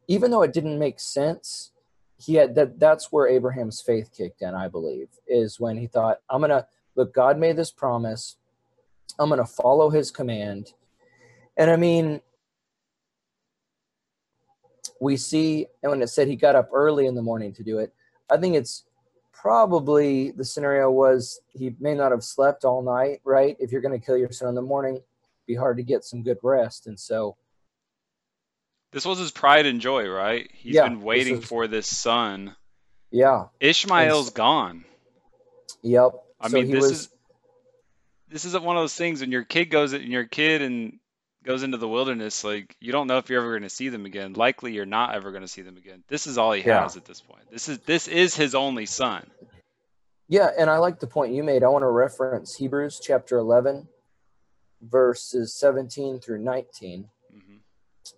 even 0.09 0.31
though 0.31 0.43
it 0.43 0.53
didn't 0.53 0.79
make 0.79 1.01
sense, 1.01 1.73
he 2.19 2.35
had 2.35 2.55
that 2.55 2.79
that's 2.79 3.11
where 3.11 3.29
Abraham's 3.29 3.81
faith 3.81 4.11
kicked 4.17 4.43
in, 4.43 4.55
I 4.55 4.69
believe, 4.69 5.09
is 5.27 5.59
when 5.59 5.77
he 5.77 5.87
thought, 5.87 6.19
I'm 6.31 6.41
gonna 6.41 6.67
look, 6.95 7.13
God 7.13 7.39
made 7.39 7.57
this 7.57 7.71
promise. 7.71 8.37
I'm 9.19 9.31
to 9.31 9.45
follow 9.45 9.91
his 9.91 10.11
command. 10.11 10.73
And 11.57 11.71
I 11.71 11.77
mean, 11.77 12.21
we 15.01 15.17
see, 15.17 15.67
and 15.83 15.91
when 15.91 16.03
it 16.03 16.09
said 16.09 16.29
he 16.29 16.37
got 16.37 16.57
up 16.57 16.71
early 16.73 17.07
in 17.07 17.15
the 17.15 17.23
morning 17.23 17.53
to 17.55 17.63
do 17.63 17.79
it, 17.79 17.93
I 18.31 18.39
think 18.39 18.57
it's 18.57 18.85
probably 19.33 20.31
the 20.33 20.45
scenario 20.45 20.91
was 20.91 21.41
he 21.53 21.75
may 21.79 21.95
not 21.95 22.11
have 22.11 22.25
slept 22.25 22.65
all 22.65 22.83
night, 22.83 23.21
right? 23.25 23.57
If 23.61 23.71
you're 23.71 23.83
going 23.83 23.99
to 23.99 24.05
kill 24.05 24.17
your 24.17 24.33
son 24.33 24.49
in 24.49 24.55
the 24.55 24.63
morning, 24.63 25.01
be 25.47 25.55
hard 25.55 25.79
to 25.79 25.83
get 25.83 26.05
some 26.05 26.23
good 26.23 26.39
rest. 26.43 26.87
And 26.87 26.99
so, 26.99 27.37
this 28.93 29.05
was 29.05 29.19
his 29.19 29.31
pride 29.31 29.67
and 29.67 29.81
joy, 29.81 30.09
right? 30.09 30.49
He's 30.53 30.75
yeah, 30.75 30.89
been 30.89 31.03
waiting 31.03 31.37
this 31.37 31.45
is, 31.45 31.49
for 31.49 31.67
this 31.67 31.87
son. 31.87 32.55
Yeah. 33.11 33.47
Ishmael's 33.61 34.29
and, 34.29 34.35
gone. 34.35 34.85
Yep. 35.83 36.13
I 36.41 36.49
so 36.49 36.55
mean, 36.55 36.71
this 36.71 36.83
was, 36.83 36.91
is 36.93 37.09
this 38.29 38.45
isn't 38.45 38.65
one 38.65 38.77
of 38.77 38.83
those 38.83 38.95
things 38.95 39.21
when 39.21 39.31
your 39.31 39.45
kid 39.45 39.67
goes 39.67 39.93
and 39.93 40.05
your 40.05 40.25
kid 40.25 40.63
and 40.63 40.99
goes 41.45 41.63
into 41.63 41.77
the 41.77 41.87
wilderness, 41.87 42.43
like 42.43 42.75
you 42.81 42.91
don't 42.91 43.07
know 43.07 43.19
if 43.19 43.29
you're 43.29 43.41
ever 43.41 43.53
going 43.53 43.63
to 43.63 43.69
see 43.69 43.91
them 43.91 44.07
again. 44.07 44.33
Likely, 44.33 44.73
you're 44.73 44.87
not 44.87 45.15
ever 45.15 45.31
going 45.31 45.43
to 45.43 45.49
see 45.49 45.63
them 45.63 45.77
again. 45.77 46.03
This 46.09 46.27
is 46.27 46.39
all 46.39 46.53
he 46.53 46.63
yeah. 46.63 46.83
has 46.83 46.97
at 46.97 47.05
this 47.05 47.21
point. 47.21 47.45
This 47.51 47.69
is 47.69 47.79
this 47.81 48.09
is 48.09 48.35
his 48.35 48.55
only 48.55 48.87
son. 48.87 49.31
Yeah, 50.27 50.51
and 50.59 50.71
I 50.71 50.79
like 50.79 51.01
the 51.01 51.07
point 51.07 51.35
you 51.35 51.45
made. 51.45 51.63
I 51.63 51.69
want 51.69 51.83
to 51.83 51.91
reference 51.91 52.57
Hebrews 52.57 52.99
chapter 53.03 53.37
11, 53.37 53.87
verses 54.83 55.55
17 55.55 56.21
through 56.21 56.43
19. 56.43 57.09
Mm-hmm. 57.35 57.57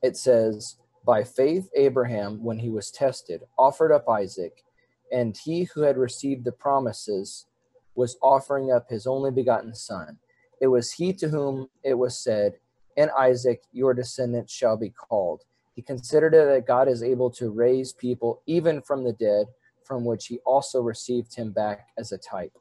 It 0.03 0.17
says, 0.17 0.77
By 1.05 1.25
faith, 1.25 1.69
Abraham, 1.77 2.43
when 2.43 2.59
he 2.59 2.71
was 2.71 2.91
tested, 2.91 3.43
offered 3.59 3.93
up 3.93 4.09
Isaac, 4.09 4.65
and 5.13 5.37
he 5.37 5.65
who 5.65 5.83
had 5.83 5.97
received 5.97 6.45
the 6.45 6.53
promises 6.53 7.47
was 7.95 8.17
offering 8.23 8.73
up 8.73 8.91
his 8.91 9.07
only 9.07 9.31
begotten 9.31 9.75
son. 9.75 10.19
It 10.61 10.67
was 10.69 10.93
he 10.93 11.13
to 11.15 11.29
whom 11.29 11.69
it 11.83 11.95
was 11.95 12.19
said, 12.19 12.55
In 12.97 13.09
Isaac 13.19 13.63
your 13.73 13.95
descendants 13.95 14.53
shall 14.53 14.77
be 14.77 14.91
called. 14.91 15.43
He 15.75 15.83
considered 15.83 16.35
it 16.35 16.47
that 16.47 16.67
God 16.67 16.89
is 16.89 17.03
able 17.03 17.31
to 17.33 17.51
raise 17.51 17.93
people 17.93 18.43
even 18.47 18.81
from 18.81 19.05
the 19.05 19.13
dead, 19.13 19.47
from 19.85 20.05
which 20.05 20.27
he 20.27 20.39
also 20.47 20.81
received 20.81 21.35
him 21.35 21.53
back 21.53 21.89
as 21.99 22.13
a 22.13 22.19
type. 22.19 22.53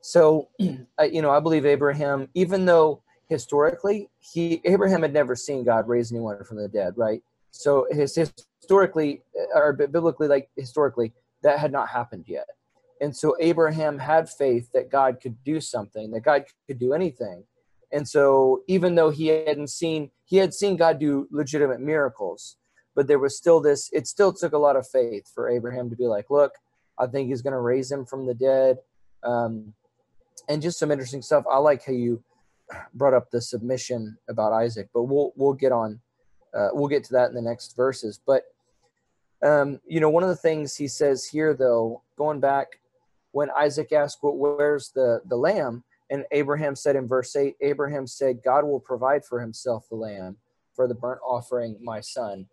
So, 0.00 0.48
you 0.58 0.86
know, 0.98 1.30
I 1.30 1.40
believe 1.40 1.64
Abraham, 1.64 2.28
even 2.34 2.66
though 2.66 3.02
historically 3.28 4.10
he 4.20 4.60
Abraham 4.64 5.02
had 5.02 5.12
never 5.12 5.34
seen 5.34 5.64
God 5.64 5.88
raise 5.88 6.12
anyone 6.12 6.42
from 6.44 6.58
the 6.58 6.68
dead, 6.68 6.94
right? 6.96 7.22
So 7.50 7.86
his 7.90 8.14
historically 8.60 9.22
or 9.54 9.72
biblically, 9.72 10.28
like 10.28 10.50
historically, 10.56 11.12
that 11.42 11.58
had 11.58 11.72
not 11.72 11.88
happened 11.88 12.24
yet. 12.26 12.46
And 13.00 13.14
so 13.14 13.36
Abraham 13.40 13.98
had 13.98 14.28
faith 14.28 14.70
that 14.72 14.90
God 14.90 15.18
could 15.22 15.42
do 15.44 15.60
something, 15.60 16.10
that 16.12 16.20
God 16.20 16.44
could 16.66 16.78
do 16.78 16.92
anything. 16.92 17.44
And 17.92 18.08
so 18.08 18.62
even 18.66 18.94
though 18.94 19.10
he 19.10 19.28
hadn't 19.28 19.70
seen, 19.70 20.10
he 20.24 20.38
had 20.38 20.54
seen 20.54 20.76
God 20.76 20.98
do 20.98 21.28
legitimate 21.30 21.80
miracles, 21.80 22.56
but 22.94 23.06
there 23.06 23.18
was 23.18 23.36
still 23.36 23.60
this, 23.60 23.90
it 23.92 24.06
still 24.06 24.32
took 24.32 24.52
a 24.52 24.58
lot 24.58 24.76
of 24.76 24.88
faith 24.88 25.30
for 25.32 25.48
Abraham 25.48 25.90
to 25.90 25.96
be 25.96 26.06
like, 26.06 26.30
look, 26.30 26.52
I 26.98 27.06
think 27.06 27.28
he's 27.28 27.42
going 27.42 27.52
to 27.52 27.60
raise 27.60 27.90
him 27.90 28.04
from 28.04 28.26
the 28.26 28.34
dead. 28.34 28.78
Um, 29.22 29.74
and 30.48 30.62
just 30.62 30.78
some 30.78 30.90
interesting 30.90 31.22
stuff. 31.22 31.44
I 31.50 31.58
like 31.58 31.84
how 31.84 31.92
you 31.92 32.22
brought 32.94 33.14
up 33.14 33.30
the 33.30 33.40
submission 33.40 34.16
about 34.28 34.52
Isaac, 34.52 34.88
but 34.94 35.04
we'll, 35.04 35.32
we'll 35.36 35.52
get 35.54 35.72
on, 35.72 36.00
uh, 36.54 36.68
we'll 36.72 36.88
get 36.88 37.04
to 37.04 37.12
that 37.12 37.28
in 37.28 37.34
the 37.34 37.42
next 37.42 37.76
verses. 37.76 38.20
But, 38.26 38.44
um, 39.42 39.80
you 39.86 40.00
know, 40.00 40.10
one 40.10 40.22
of 40.22 40.28
the 40.28 40.36
things 40.36 40.76
he 40.76 40.88
says 40.88 41.26
here, 41.26 41.54
though, 41.54 42.02
going 42.16 42.40
back 42.40 42.80
when 43.32 43.50
Isaac 43.56 43.92
asked, 43.92 44.18
well, 44.22 44.36
Where's 44.36 44.90
the, 44.90 45.20
the 45.26 45.36
lamb? 45.36 45.84
And 46.10 46.24
Abraham 46.32 46.76
said 46.76 46.96
in 46.96 47.08
verse 47.08 47.34
8, 47.34 47.56
Abraham 47.60 48.06
said, 48.06 48.42
God 48.44 48.64
will 48.64 48.80
provide 48.80 49.24
for 49.24 49.40
himself 49.40 49.86
the 49.88 49.96
lamb. 49.96 50.36
for 50.74 50.88
the 50.88 50.94
burnt 50.94 51.20
offering 51.24 51.78
my 51.82 52.00
son. 52.00 52.46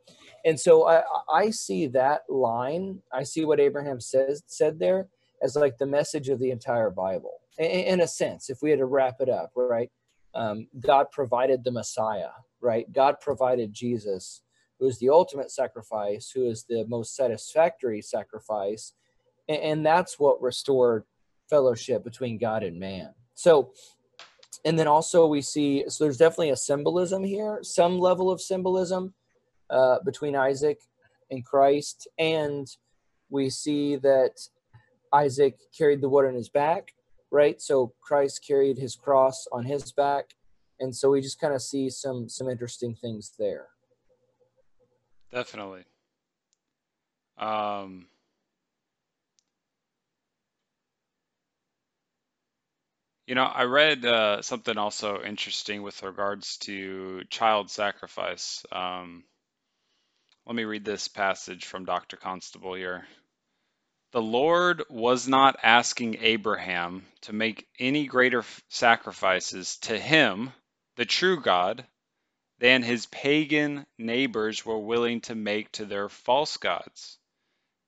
And 0.45 0.59
so 0.59 0.87
I, 0.87 1.03
I 1.31 1.49
see 1.49 1.87
that 1.87 2.21
line, 2.29 3.01
I 3.11 3.23
see 3.23 3.45
what 3.45 3.59
Abraham 3.59 3.99
says 3.99 4.43
said 4.47 4.79
there 4.79 5.07
as 5.41 5.55
like 5.55 5.77
the 5.77 5.85
message 5.85 6.29
of 6.29 6.39
the 6.39 6.51
entire 6.51 6.89
Bible. 6.89 7.41
In, 7.57 7.65
in 7.65 8.01
a 8.01 8.07
sense, 8.07 8.49
if 8.49 8.59
we 8.61 8.69
had 8.69 8.79
to 8.79 8.85
wrap 8.85 9.15
it 9.21 9.29
up, 9.29 9.51
right? 9.55 9.91
Um, 10.33 10.67
God 10.79 11.11
provided 11.11 11.63
the 11.63 11.71
Messiah, 11.71 12.31
right? 12.61 12.91
God 12.91 13.15
provided 13.19 13.73
Jesus, 13.73 14.41
who 14.79 14.87
is 14.87 14.97
the 14.99 15.09
ultimate 15.09 15.51
sacrifice, 15.51 16.31
who 16.33 16.45
is 16.45 16.63
the 16.63 16.85
most 16.87 17.15
satisfactory 17.15 18.01
sacrifice. 18.01 18.93
And, 19.49 19.61
and 19.61 19.85
that's 19.85 20.19
what 20.19 20.41
restored 20.41 21.03
fellowship 21.49 22.03
between 22.03 22.37
God 22.37 22.63
and 22.63 22.79
man. 22.79 23.13
So 23.35 23.73
and 24.65 24.77
then 24.77 24.87
also 24.87 25.25
we 25.25 25.41
see 25.41 25.83
so 25.87 26.03
there's 26.03 26.17
definitely 26.17 26.49
a 26.49 26.55
symbolism 26.55 27.23
here 27.23 27.59
some 27.61 27.99
level 27.99 28.29
of 28.29 28.41
symbolism 28.41 29.13
uh, 29.69 29.97
between 30.05 30.35
isaac 30.35 30.79
and 31.29 31.45
christ 31.45 32.07
and 32.17 32.67
we 33.29 33.49
see 33.49 33.95
that 33.95 34.33
isaac 35.13 35.57
carried 35.77 36.01
the 36.01 36.09
wood 36.09 36.25
on 36.25 36.33
his 36.33 36.49
back 36.49 36.93
right 37.31 37.61
so 37.61 37.93
christ 38.01 38.45
carried 38.45 38.77
his 38.77 38.95
cross 38.95 39.47
on 39.51 39.63
his 39.63 39.91
back 39.91 40.35
and 40.79 40.95
so 40.95 41.09
we 41.11 41.21
just 41.21 41.39
kind 41.39 41.53
of 41.53 41.61
see 41.61 41.89
some 41.89 42.27
some 42.29 42.49
interesting 42.49 42.95
things 42.95 43.33
there 43.39 43.67
definitely 45.31 45.83
um 47.37 48.05
You 53.31 53.35
know, 53.35 53.43
I 53.43 53.63
read 53.63 54.05
uh, 54.05 54.41
something 54.41 54.77
also 54.77 55.23
interesting 55.23 55.83
with 55.83 56.03
regards 56.03 56.57
to 56.63 57.23
child 57.29 57.69
sacrifice. 57.69 58.65
Um, 58.73 59.23
let 60.45 60.53
me 60.53 60.65
read 60.65 60.83
this 60.83 61.07
passage 61.07 61.63
from 61.63 61.85
Dr. 61.85 62.17
Constable 62.17 62.73
here. 62.73 63.05
The 64.11 64.21
Lord 64.21 64.83
was 64.89 65.27
not 65.27 65.59
asking 65.63 66.17
Abraham 66.23 67.05
to 67.21 67.33
make 67.33 67.67
any 67.79 68.07
greater 68.07 68.43
sacrifices 68.69 69.77
to 69.79 69.99
him, 69.99 70.53
the 70.95 71.05
true 71.05 71.41
God, 71.41 71.85
than 72.59 72.83
his 72.83 73.05
pagan 73.07 73.85
neighbors 73.97 74.65
were 74.65 74.79
willing 74.79 75.21
to 75.21 75.35
make 75.35 75.71
to 75.73 75.85
their 75.85 76.09
false 76.09 76.57
gods. 76.57 77.17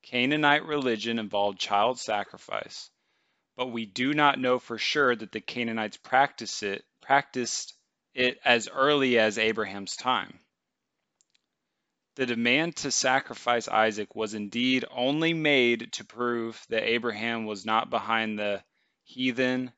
Canaanite 0.01 0.65
religion 0.65 1.19
involved 1.19 1.59
child 1.59 1.99
sacrifice 1.99 2.89
but 3.55 3.67
we 3.67 3.85
do 3.85 4.13
not 4.13 4.39
know 4.39 4.59
for 4.59 4.77
sure 4.77 5.15
that 5.15 5.31
the 5.31 5.41
Canaanites 5.41 5.97
practiced 5.97 6.63
it, 6.63 6.83
practiced 7.01 7.73
it 8.13 8.39
as 8.43 8.67
early 8.67 9.19
as 9.19 9.37
Abraham's 9.37 9.95
time. 9.95 10.39
The 12.15 12.25
demand 12.27 12.75
to 12.77 12.91
sacrifice 12.91 13.67
Isaac 13.67 14.15
was 14.15 14.33
indeed 14.33 14.85
only 14.91 15.33
made 15.33 15.93
to 15.93 16.05
prove 16.05 16.63
that 16.69 16.83
Abraham 16.83 17.45
was 17.45 17.65
not 17.65 17.89
behind 17.89 18.37
the 18.37 18.63
heathen 19.03 19.73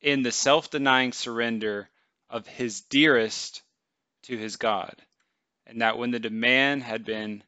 in 0.00 0.22
the 0.22 0.32
self 0.32 0.70
denying 0.70 1.12
surrender 1.12 1.90
of 2.30 2.46
his 2.46 2.82
dearest 2.82 3.62
to 4.22 4.36
his 4.36 4.56
God, 4.56 4.94
and 5.66 5.82
that 5.82 5.98
when 5.98 6.12
the 6.12 6.20
demand 6.20 6.84
had 6.84 7.04
been 7.04 7.42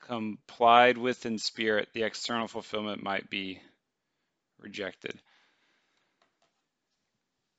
complied 0.00 0.96
with 0.96 1.26
in 1.26 1.38
spirit, 1.38 1.88
the 1.92 2.04
external 2.04 2.46
fulfillment 2.46 3.02
might 3.02 3.28
be 3.28 3.60
rejected. 4.58 5.20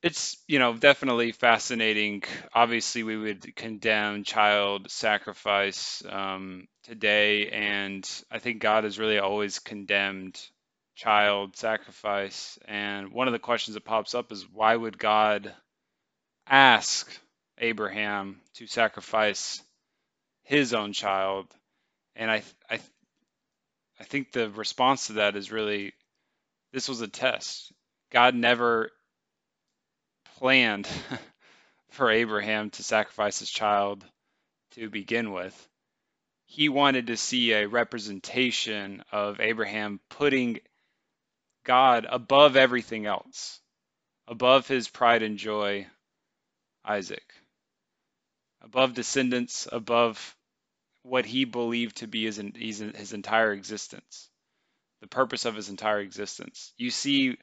It's, 0.03 0.37
you 0.47 0.59
know, 0.59 0.75
definitely 0.75 1.31
fascinating. 1.31 2.23
Obviously, 2.53 3.03
we 3.03 3.17
would 3.17 3.55
condemn 3.55 4.23
child 4.23 4.91
sacrifice 4.91 6.03
um, 6.07 6.67
today, 6.83 7.49
and 7.49 8.07
I 8.29 8.37
think 8.39 8.61
God 8.61 8.83
has 8.83 8.99
really 8.99 9.17
always 9.17 9.57
condemned 9.59 10.39
child 10.95 11.55
sacrifice. 11.57 12.59
And 12.65 13.11
one 13.11 13.27
of 13.27 13.33
the 13.33 13.39
questions 13.39 13.73
that 13.73 13.85
pops 13.85 14.13
up 14.13 14.31
is 14.31 14.45
why 14.51 14.75
would 14.75 14.99
God 14.99 15.53
ask 16.47 17.11
Abraham 17.57 18.39
to 18.55 18.67
sacrifice 18.67 19.61
his 20.43 20.75
own 20.75 20.93
child? 20.93 21.47
And 22.15 22.29
I, 22.29 22.43
I, 22.69 22.79
I 23.99 24.03
think 24.03 24.31
the 24.31 24.49
response 24.49 25.07
to 25.07 25.13
that 25.13 25.35
is 25.35 25.51
really 25.51 25.93
this 26.71 26.87
was 26.87 27.01
a 27.01 27.07
test. 27.07 27.71
God 28.11 28.35
never 28.35 28.91
planned 30.37 30.87
for 31.89 32.11
Abraham 32.11 32.69
to 32.71 32.83
sacrifice 32.83 33.39
his 33.39 33.49
child 33.49 34.05
to 34.71 34.89
begin 34.89 35.31
with. 35.31 35.67
He 36.45 36.69
wanted 36.69 37.07
to 37.07 37.17
see 37.17 37.53
a 37.53 37.67
representation 37.67 39.03
of 39.11 39.39
Abraham 39.39 39.99
putting 40.09 40.59
God 41.63 42.05
above 42.09 42.55
everything 42.55 43.05
else, 43.05 43.59
above 44.27 44.67
his 44.67 44.87
pride 44.87 45.23
and 45.23 45.37
joy, 45.37 45.87
Isaac, 46.85 47.33
above 48.61 48.93
descendants, 48.93 49.67
above 49.71 50.35
what 51.03 51.25
he 51.25 51.45
believed 51.45 51.97
to 51.97 52.07
be 52.07 52.25
his, 52.25 52.37
his 52.37 53.13
entire 53.13 53.51
existence 53.51 54.29
the 55.01 55.07
purpose 55.07 55.45
of 55.45 55.55
his 55.55 55.69
entire 55.69 55.99
existence. 55.99 56.73
You 56.77 56.89
see 56.89 57.37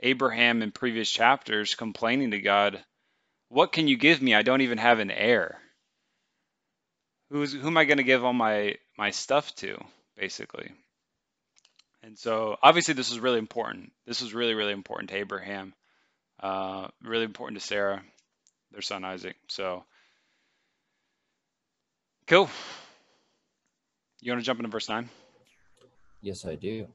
Abraham 0.00 0.62
in 0.62 0.70
previous 0.70 1.10
chapters 1.10 1.74
complaining 1.74 2.30
to 2.30 2.40
God, 2.40 2.82
What 3.48 3.72
can 3.72 3.88
you 3.88 3.96
give 3.96 4.22
me? 4.22 4.34
I 4.34 4.42
don't 4.42 4.60
even 4.60 4.78
have 4.78 4.98
an 4.98 5.10
heir. 5.10 5.60
Who's, 7.30 7.52
who 7.52 7.66
am 7.66 7.76
I 7.76 7.84
going 7.84 7.98
to 7.98 8.04
give 8.04 8.24
all 8.24 8.32
my, 8.32 8.76
my 8.96 9.10
stuff 9.10 9.54
to, 9.56 9.78
basically? 10.16 10.70
And 12.02 12.18
so, 12.18 12.56
obviously, 12.62 12.94
this 12.94 13.10
was 13.10 13.20
really 13.20 13.38
important. 13.38 13.92
This 14.06 14.22
was 14.22 14.32
really, 14.32 14.54
really 14.54 14.72
important 14.72 15.10
to 15.10 15.16
Abraham, 15.16 15.74
uh, 16.40 16.88
really 17.02 17.24
important 17.24 17.60
to 17.60 17.66
Sarah, 17.66 18.02
their 18.70 18.82
son 18.82 19.04
Isaac. 19.04 19.36
So, 19.48 19.84
cool. 22.26 22.48
You 24.20 24.32
want 24.32 24.40
to 24.40 24.46
jump 24.46 24.60
into 24.60 24.70
verse 24.70 24.88
9? 24.88 25.08
Yes, 26.22 26.44
I 26.46 26.54
do. 26.54 26.86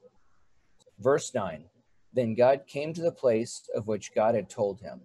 Verse 0.98 1.34
9 1.34 1.64
Then 2.14 2.34
God 2.34 2.62
came 2.66 2.94
to 2.94 3.02
the 3.02 3.12
place 3.12 3.68
of 3.74 3.88
which 3.88 4.14
God 4.14 4.34
had 4.34 4.48
told 4.48 4.80
him, 4.80 5.00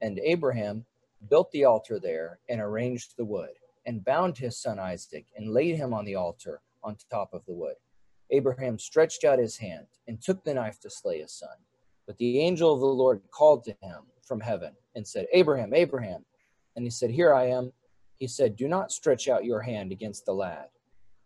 and 0.00 0.18
Abraham 0.18 0.86
built 1.28 1.50
the 1.52 1.64
altar 1.64 2.00
there 2.00 2.38
and 2.48 2.60
arranged 2.60 3.16
the 3.16 3.24
wood, 3.24 3.50
and 3.86 4.04
bound 4.04 4.38
his 4.38 4.56
son 4.56 4.78
Isaac, 4.78 5.26
and 5.36 5.52
laid 5.52 5.76
him 5.76 5.92
on 5.92 6.06
the 6.06 6.14
altar 6.14 6.62
on 6.82 6.96
top 7.10 7.34
of 7.34 7.44
the 7.46 7.52
wood. 7.52 7.74
Abraham 8.30 8.78
stretched 8.78 9.24
out 9.24 9.38
his 9.38 9.58
hand 9.58 9.86
and 10.08 10.20
took 10.20 10.42
the 10.42 10.54
knife 10.54 10.80
to 10.80 10.90
slay 10.90 11.20
his 11.20 11.32
son. 11.32 11.56
But 12.06 12.16
the 12.16 12.40
angel 12.40 12.72
of 12.72 12.80
the 12.80 12.86
Lord 12.86 13.20
called 13.30 13.64
to 13.64 13.76
him 13.82 14.02
from 14.26 14.40
heaven 14.40 14.72
and 14.94 15.06
said, 15.06 15.26
Abraham, 15.32 15.74
Abraham. 15.74 16.24
And 16.76 16.84
he 16.84 16.90
said, 16.90 17.10
Here 17.10 17.34
I 17.34 17.48
am. 17.48 17.72
He 18.16 18.26
said, 18.26 18.56
Do 18.56 18.68
not 18.68 18.92
stretch 18.92 19.28
out 19.28 19.44
your 19.44 19.60
hand 19.60 19.92
against 19.92 20.24
the 20.24 20.34
lad, 20.34 20.68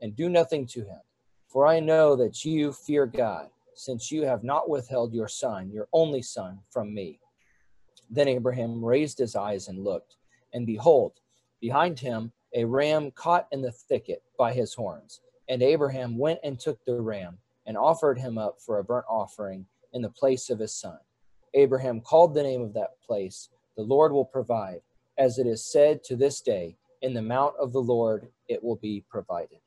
and 0.01 0.17
do 0.17 0.29
nothing 0.29 0.67
to 0.67 0.81
him 0.81 1.01
for 1.49 1.67
I 1.67 1.81
know 1.81 2.15
that 2.17 2.45
you 2.45 2.73
fear 2.73 3.07
God, 3.07 3.49
since 3.79 4.11
you 4.11 4.25
have 4.25 4.43
not 4.43 4.69
withheld 4.69 5.15
your 5.15 5.29
son, 5.29 5.71
your 5.71 5.89
only 5.93 6.21
son, 6.21 6.59
from 6.69 6.93
me. 6.93 7.21
Then 8.11 8.27
Abraham 8.27 8.85
raised 8.85 9.19
his 9.19 9.37
eyes 9.37 9.69
and 9.69 9.85
looked, 9.85 10.17
and 10.53 10.67
behold, 10.67 11.13
behind 11.61 12.01
him 12.01 12.33
a 12.55 12.65
ram 12.65 13.13
caught 13.13 13.47
in 13.53 13.63
the 13.63 13.71
thicket 13.71 14.23
by 14.37 14.53
his 14.53 14.75
horns. 14.75 15.21
And 15.49 15.63
Abraham 15.63 16.19
went 16.19 16.41
and 16.43 16.59
took 16.59 16.85
the 16.85 17.01
ram 17.01 17.39
and 17.67 17.77
offered 17.77 18.19
him 18.19 18.37
up 18.37 18.57
for 18.61 18.79
a 18.79 18.85
burnt 18.85 19.07
offering 19.09 19.65
in 19.93 20.03
the 20.03 20.11
place 20.11 20.51
of 20.51 20.59
his 20.59 20.75
son. 20.75 20.99
Abraham 21.55 22.01
called 22.01 22.35
the 22.35 22.43
name 22.43 22.63
of 22.63 22.75
that 22.75 23.01
place, 23.07 23.49
The 23.77 23.83
Lord 23.83 24.13
will 24.13 24.25
provide. 24.25 24.81
As 25.19 25.39
it 25.39 25.47
is 25.47 25.71
said 25.71 26.03
to 26.05 26.17
this 26.17 26.41
day, 26.41 26.77
In 27.01 27.15
the 27.15 27.23
mount 27.23 27.55
of 27.61 27.73
the 27.73 27.83
Lord 27.83 28.29
it 28.49 28.63
will 28.63 28.77
be 28.77 29.05
provided. 29.09 29.61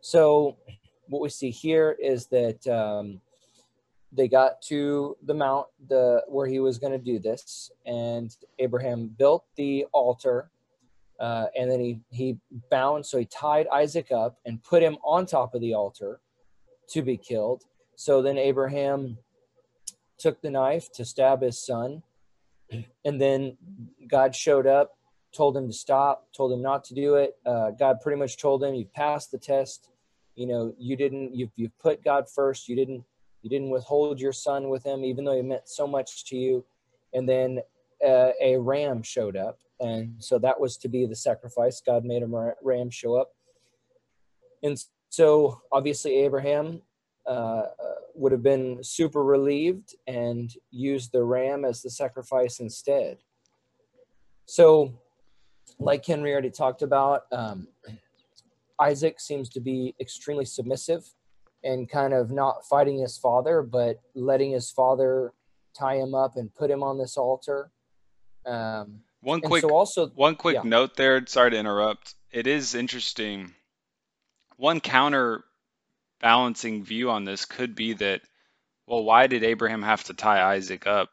So 0.00 0.56
what 1.12 1.20
we 1.20 1.28
see 1.28 1.50
here 1.50 1.94
is 2.00 2.26
that 2.28 2.66
um, 2.66 3.20
they 4.10 4.28
got 4.28 4.62
to 4.62 5.16
the 5.24 5.34
mount 5.34 5.66
the 5.88 6.24
where 6.26 6.46
he 6.46 6.58
was 6.58 6.78
going 6.78 6.92
to 6.92 6.98
do 6.98 7.18
this, 7.18 7.70
and 7.84 8.34
Abraham 8.58 9.08
built 9.08 9.44
the 9.56 9.84
altar, 9.92 10.50
uh, 11.20 11.46
and 11.56 11.70
then 11.70 11.80
he 11.80 12.00
he 12.10 12.38
bound. 12.70 13.04
So 13.04 13.18
he 13.18 13.26
tied 13.26 13.66
Isaac 13.68 14.10
up 14.10 14.38
and 14.46 14.62
put 14.62 14.82
him 14.82 14.96
on 15.04 15.26
top 15.26 15.54
of 15.54 15.60
the 15.60 15.74
altar 15.74 16.20
to 16.88 17.02
be 17.02 17.18
killed. 17.18 17.64
So 17.94 18.22
then 18.22 18.38
Abraham 18.38 19.18
took 20.18 20.40
the 20.40 20.50
knife 20.50 20.90
to 20.92 21.04
stab 21.04 21.42
his 21.42 21.58
son, 21.58 22.02
and 23.04 23.20
then 23.20 23.58
God 24.08 24.34
showed 24.34 24.66
up, 24.66 24.96
told 25.30 25.58
him 25.58 25.66
to 25.66 25.74
stop, 25.74 26.28
told 26.34 26.52
him 26.52 26.62
not 26.62 26.84
to 26.84 26.94
do 26.94 27.16
it. 27.16 27.36
Uh, 27.44 27.72
God 27.72 28.00
pretty 28.00 28.18
much 28.18 28.38
told 28.38 28.64
him, 28.64 28.74
You've 28.74 28.94
passed 28.94 29.30
the 29.30 29.38
test." 29.38 29.91
You 30.34 30.46
know 30.46 30.74
you 30.78 30.96
didn't 30.96 31.34
you've, 31.34 31.50
you've 31.56 31.78
put 31.78 32.02
god 32.04 32.28
first 32.28 32.68
you 32.68 32.76
didn't 32.76 33.04
you 33.42 33.50
didn't 33.50 33.70
withhold 33.70 34.20
your 34.20 34.32
son 34.32 34.68
with 34.68 34.84
him 34.84 35.04
even 35.04 35.24
though 35.24 35.34
he 35.36 35.42
meant 35.42 35.68
so 35.68 35.86
much 35.86 36.24
to 36.24 36.36
you 36.36 36.64
and 37.12 37.28
then 37.28 37.60
uh, 38.06 38.30
a 38.40 38.56
ram 38.56 39.02
showed 39.02 39.36
up 39.36 39.58
And 39.80 40.14
so 40.18 40.38
that 40.38 40.60
was 40.60 40.76
to 40.78 40.88
be 40.88 41.06
the 41.06 41.16
sacrifice. 41.16 41.82
God 41.84 42.04
made 42.04 42.22
a 42.22 42.54
ram 42.62 42.90
show 42.90 43.16
up. 43.16 43.32
And 44.62 44.82
so 45.08 45.60
obviously, 45.72 46.16
Abraham 46.24 46.82
uh, 47.26 47.62
would 48.14 48.32
have 48.32 48.44
been 48.44 48.82
super 48.82 49.24
relieved 49.24 49.96
and 50.06 50.54
used 50.70 51.10
the 51.12 51.24
ram 51.24 51.64
as 51.64 51.82
the 51.82 51.90
sacrifice 51.90 52.60
instead. 52.60 53.18
So, 54.46 54.94
like 55.78 56.06
Henry 56.06 56.32
already 56.32 56.50
talked 56.50 56.82
about, 56.82 57.24
um, 57.32 57.66
Isaac 58.80 59.20
seems 59.20 59.48
to 59.50 59.60
be 59.60 59.94
extremely 60.00 60.44
submissive 60.44 61.04
and 61.64 61.88
kind 61.88 62.12
of 62.12 62.30
not 62.30 62.64
fighting 62.68 62.98
his 62.98 63.16
father, 63.16 63.62
but 63.62 64.00
letting 64.14 64.50
his 64.50 64.70
father 64.70 65.32
tie 65.78 65.96
him 65.96 66.14
up 66.14 66.36
and 66.36 66.54
put 66.54 66.70
him 66.70 66.82
on 66.82 66.98
this 66.98 67.16
altar. 67.16 67.70
Um, 68.44 69.00
one 69.20 69.40
quick, 69.40 69.62
so 69.62 69.70
also, 69.70 70.08
one 70.08 70.34
quick 70.34 70.56
yeah. 70.56 70.62
note 70.64 70.96
there. 70.96 71.24
Sorry 71.26 71.52
to 71.52 71.56
interrupt. 71.56 72.14
It 72.32 72.46
is 72.46 72.74
interesting. 72.74 73.54
One 74.56 74.80
counter 74.80 75.44
balancing 76.20 76.84
view 76.84 77.10
on 77.10 77.24
this 77.24 77.44
could 77.44 77.74
be 77.74 77.94
that, 77.94 78.22
well, 78.86 79.04
why 79.04 79.28
did 79.28 79.44
Abraham 79.44 79.82
have 79.82 80.02
to 80.04 80.14
tie 80.14 80.54
Isaac 80.54 80.86
up 80.86 81.10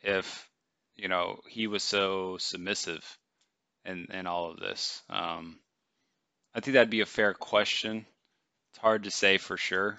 if, 0.00 0.48
you 0.94 1.08
know, 1.08 1.40
he 1.48 1.66
was 1.66 1.82
so 1.82 2.36
submissive 2.38 3.04
in, 3.84 4.06
in 4.12 4.26
all 4.26 4.50
of 4.52 4.60
this? 4.60 5.02
Um, 5.10 5.58
I 6.54 6.60
think 6.60 6.74
that'd 6.74 6.90
be 6.90 7.00
a 7.00 7.06
fair 7.06 7.34
question. 7.34 8.06
It's 8.70 8.78
hard 8.78 9.04
to 9.04 9.10
say 9.10 9.38
for 9.38 9.56
sure. 9.56 9.98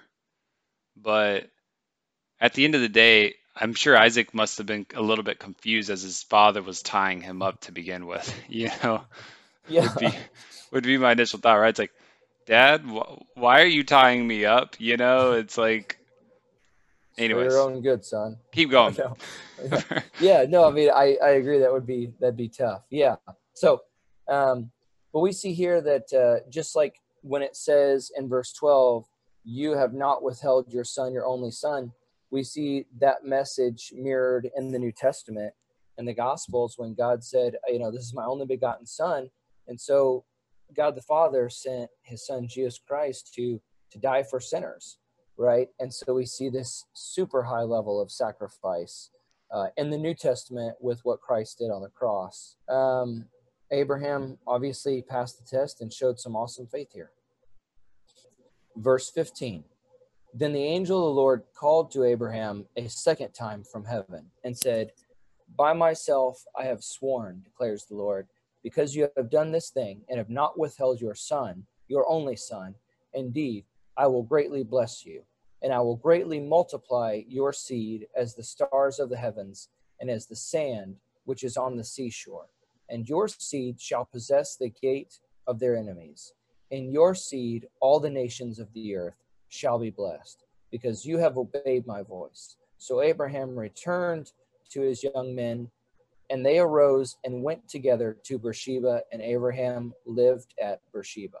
But 0.96 1.48
at 2.40 2.54
the 2.54 2.64
end 2.64 2.74
of 2.74 2.80
the 2.80 2.88
day, 2.88 3.34
I'm 3.54 3.74
sure 3.74 3.96
Isaac 3.96 4.34
must 4.34 4.58
have 4.58 4.66
been 4.66 4.86
a 4.94 5.02
little 5.02 5.24
bit 5.24 5.38
confused 5.38 5.90
as 5.90 6.02
his 6.02 6.22
father 6.22 6.62
was 6.62 6.82
tying 6.82 7.20
him 7.20 7.42
up 7.42 7.60
to 7.62 7.72
begin 7.72 8.06
with. 8.06 8.32
You 8.48 8.70
know, 8.82 9.02
yeah, 9.68 9.82
would 9.82 9.96
be, 9.98 10.18
would 10.72 10.84
be 10.84 10.98
my 10.98 11.12
initial 11.12 11.40
thought, 11.40 11.56
right? 11.56 11.70
It's 11.70 11.78
like, 11.78 11.92
Dad, 12.46 12.82
wh- 12.82 13.20
why 13.36 13.60
are 13.62 13.66
you 13.66 13.82
tying 13.82 14.26
me 14.26 14.44
up? 14.44 14.76
You 14.78 14.96
know, 14.96 15.32
it's 15.32 15.58
like, 15.58 15.98
anyways, 17.18 17.52
your 17.52 17.60
own 17.60 17.82
good, 17.82 18.04
son. 18.04 18.36
Keep 18.52 18.70
going. 18.70 18.96
yeah, 20.20 20.46
no, 20.48 20.66
I 20.66 20.70
mean, 20.70 20.90
I 20.90 21.16
I 21.22 21.30
agree 21.30 21.58
that 21.60 21.72
would 21.72 21.86
be 21.86 22.12
that'd 22.20 22.36
be 22.36 22.48
tough. 22.48 22.82
Yeah. 22.90 23.16
So, 23.54 23.82
um, 24.28 24.70
but 25.16 25.22
we 25.22 25.32
see 25.32 25.54
here 25.54 25.80
that 25.80 26.12
uh, 26.12 26.46
just 26.50 26.76
like 26.76 27.00
when 27.22 27.40
it 27.40 27.56
says 27.56 28.10
in 28.18 28.28
verse 28.28 28.52
12, 28.52 29.06
you 29.44 29.70
have 29.70 29.94
not 29.94 30.22
withheld 30.22 30.70
your 30.70 30.84
son, 30.84 31.14
your 31.14 31.24
only 31.24 31.50
son, 31.50 31.90
we 32.30 32.44
see 32.44 32.84
that 33.00 33.24
message 33.24 33.94
mirrored 33.96 34.50
in 34.54 34.72
the 34.72 34.78
New 34.78 34.92
Testament 34.92 35.54
and 35.96 36.06
the 36.06 36.12
Gospels 36.12 36.74
when 36.76 36.92
God 36.92 37.24
said, 37.24 37.56
you 37.66 37.78
know, 37.78 37.90
this 37.90 38.02
is 38.02 38.12
my 38.12 38.26
only 38.26 38.44
begotten 38.44 38.84
son. 38.84 39.30
And 39.68 39.80
so 39.80 40.26
God 40.76 40.94
the 40.94 41.00
Father 41.00 41.48
sent 41.48 41.88
his 42.02 42.26
son 42.26 42.46
Jesus 42.46 42.78
Christ 42.86 43.32
to 43.36 43.58
to 43.92 43.98
die 43.98 44.22
for 44.22 44.38
sinners, 44.38 44.98
right? 45.38 45.68
And 45.80 45.94
so 45.94 46.12
we 46.12 46.26
see 46.26 46.50
this 46.50 46.84
super 46.92 47.42
high 47.42 47.62
level 47.62 48.02
of 48.02 48.10
sacrifice 48.10 49.08
uh, 49.50 49.68
in 49.78 49.88
the 49.88 49.96
New 49.96 50.12
Testament 50.12 50.76
with 50.78 51.00
what 51.04 51.22
Christ 51.22 51.56
did 51.60 51.70
on 51.70 51.80
the 51.80 51.88
cross. 51.88 52.56
Um, 52.68 53.24
Abraham 53.70 54.38
obviously 54.46 55.02
passed 55.02 55.38
the 55.38 55.56
test 55.56 55.80
and 55.80 55.92
showed 55.92 56.20
some 56.20 56.36
awesome 56.36 56.66
faith 56.66 56.92
here. 56.92 57.10
Verse 58.76 59.10
15 59.10 59.64
Then 60.34 60.52
the 60.52 60.62
angel 60.62 60.98
of 60.98 61.14
the 61.14 61.20
Lord 61.20 61.42
called 61.54 61.90
to 61.92 62.04
Abraham 62.04 62.66
a 62.76 62.88
second 62.88 63.32
time 63.32 63.64
from 63.64 63.84
heaven 63.84 64.30
and 64.44 64.56
said, 64.56 64.92
By 65.56 65.72
myself 65.72 66.44
I 66.56 66.64
have 66.64 66.84
sworn, 66.84 67.42
declares 67.42 67.86
the 67.86 67.96
Lord, 67.96 68.28
because 68.62 68.94
you 68.94 69.08
have 69.16 69.30
done 69.30 69.50
this 69.50 69.70
thing 69.70 70.02
and 70.08 70.18
have 70.18 70.30
not 70.30 70.58
withheld 70.58 71.00
your 71.00 71.14
son, 71.14 71.66
your 71.88 72.08
only 72.08 72.36
son. 72.36 72.74
Indeed, 73.14 73.64
I 73.96 74.06
will 74.06 74.22
greatly 74.22 74.62
bless 74.62 75.04
you, 75.04 75.22
and 75.62 75.72
I 75.72 75.80
will 75.80 75.96
greatly 75.96 76.38
multiply 76.38 77.22
your 77.26 77.52
seed 77.52 78.06
as 78.14 78.34
the 78.34 78.42
stars 78.42 79.00
of 79.00 79.08
the 79.08 79.16
heavens 79.16 79.70
and 80.00 80.10
as 80.10 80.26
the 80.26 80.36
sand 80.36 80.96
which 81.24 81.42
is 81.42 81.56
on 81.56 81.76
the 81.76 81.84
seashore 81.84 82.46
and 82.88 83.08
your 83.08 83.28
seed 83.28 83.80
shall 83.80 84.04
possess 84.04 84.56
the 84.56 84.70
gate 84.82 85.18
of 85.46 85.58
their 85.58 85.76
enemies. 85.76 86.32
In 86.70 86.90
your 86.90 87.14
seed, 87.14 87.68
all 87.80 88.00
the 88.00 88.10
nations 88.10 88.58
of 88.58 88.72
the 88.72 88.96
earth 88.96 89.22
shall 89.48 89.78
be 89.78 89.90
blessed, 89.90 90.44
because 90.70 91.06
you 91.06 91.18
have 91.18 91.38
obeyed 91.38 91.86
my 91.86 92.02
voice. 92.02 92.56
So 92.78 93.02
Abraham 93.02 93.56
returned 93.56 94.32
to 94.70 94.80
his 94.80 95.02
young 95.02 95.34
men, 95.34 95.70
and 96.28 96.44
they 96.44 96.58
arose 96.58 97.16
and 97.24 97.42
went 97.42 97.68
together 97.68 98.16
to 98.24 98.38
Beersheba, 98.38 99.02
and 99.12 99.22
Abraham 99.22 99.94
lived 100.04 100.54
at 100.60 100.80
Beersheba. 100.92 101.38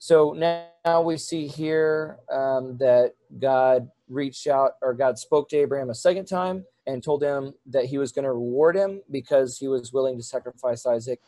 So 0.00 0.32
now 0.32 1.02
we 1.02 1.18
see 1.18 1.46
here 1.46 2.18
um, 2.32 2.78
that 2.78 3.12
God 3.38 3.90
reached 4.08 4.46
out, 4.46 4.72
or 4.82 4.94
God 4.94 5.18
spoke 5.18 5.48
to 5.50 5.58
Abraham 5.58 5.90
a 5.90 5.94
second 5.94 6.24
time 6.24 6.64
and 6.86 7.02
told 7.02 7.22
him 7.22 7.54
that 7.66 7.86
he 7.86 7.98
was 7.98 8.12
going 8.12 8.24
to 8.24 8.32
reward 8.32 8.76
him 8.76 9.02
because 9.10 9.58
he 9.58 9.68
was 9.68 9.92
willing 9.92 10.16
to 10.16 10.22
sacrifice 10.22 10.86
Isaac 10.86 11.20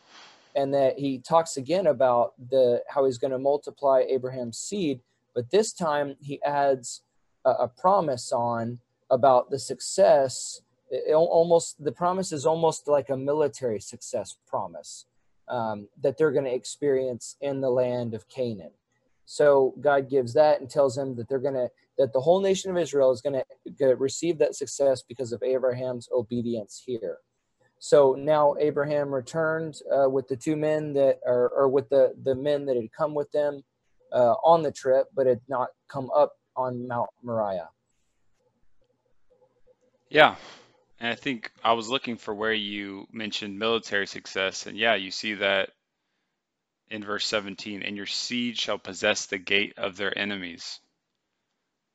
and 0.55 0.73
that 0.73 0.99
he 0.99 1.19
talks 1.19 1.57
again 1.57 1.87
about 1.87 2.33
the 2.49 2.83
how 2.89 3.05
he's 3.05 3.17
going 3.17 3.31
to 3.31 3.39
multiply 3.39 4.03
Abraham's 4.07 4.57
seed 4.57 5.01
but 5.33 5.49
this 5.51 5.73
time 5.73 6.15
he 6.21 6.41
adds 6.43 7.01
a, 7.45 7.51
a 7.51 7.67
promise 7.67 8.31
on 8.31 8.79
about 9.09 9.49
the 9.49 9.59
success 9.59 10.61
it, 10.93 11.13
almost 11.13 11.83
the 11.83 11.91
promise 11.91 12.31
is 12.31 12.45
almost 12.45 12.87
like 12.87 13.09
a 13.09 13.17
military 13.17 13.79
success 13.79 14.37
promise 14.47 15.05
um, 15.47 15.87
that 16.01 16.17
they're 16.17 16.31
going 16.31 16.45
to 16.45 16.53
experience 16.53 17.35
in 17.41 17.61
the 17.61 17.69
land 17.69 18.13
of 18.13 18.29
Canaan. 18.29 18.71
So 19.25 19.73
God 19.81 20.09
gives 20.09 20.33
that 20.33 20.59
and 20.59 20.69
tells 20.69 20.97
him 20.97 21.15
that 21.15 21.27
they're 21.27 21.39
going 21.39 21.53
to 21.55 21.69
that 21.97 22.13
the 22.13 22.21
whole 22.21 22.41
nation 22.41 22.71
of 22.71 22.77
Israel 22.77 23.11
is 23.11 23.21
going 23.21 23.41
to 23.77 23.95
receive 23.95 24.37
that 24.39 24.55
success 24.55 25.03
because 25.07 25.31
of 25.31 25.43
Abraham's 25.43 26.09
obedience 26.11 26.81
here. 26.85 27.17
So 27.79 28.15
now 28.17 28.55
Abraham 28.59 29.13
returned 29.13 29.79
uh, 29.91 30.09
with 30.09 30.27
the 30.27 30.37
two 30.37 30.55
men 30.55 30.93
that 30.93 31.19
are, 31.27 31.49
or 31.49 31.67
with 31.67 31.89
the, 31.89 32.13
the 32.23 32.33
men 32.33 32.65
that 32.65 32.77
had 32.77 32.91
come 32.93 33.13
with 33.13 33.29
them 33.31 33.61
uh, 34.13 34.35
on 34.43 34.63
the 34.63 34.71
trip, 34.71 35.07
but 35.13 35.27
had 35.27 35.41
not 35.49 35.69
come 35.89 36.09
up 36.15 36.33
on 36.55 36.87
Mount 36.87 37.09
Moriah. 37.21 37.69
Yeah. 40.09 40.35
And 40.99 41.09
I 41.09 41.15
think 41.15 41.51
I 41.63 41.73
was 41.73 41.89
looking 41.89 42.15
for 42.15 42.33
where 42.33 42.53
you 42.53 43.07
mentioned 43.11 43.59
military 43.59 44.07
success. 44.07 44.65
And 44.65 44.77
yeah, 44.77 44.95
you 44.95 45.11
see 45.11 45.33
that 45.33 45.71
in 46.89 47.03
verse 47.03 47.25
17 47.25 47.83
and 47.83 47.97
your 47.97 48.05
seed 48.05 48.57
shall 48.57 48.77
possess 48.77 49.25
the 49.25 49.39
gate 49.39 49.73
of 49.77 49.97
their 49.97 50.17
enemies. 50.17 50.79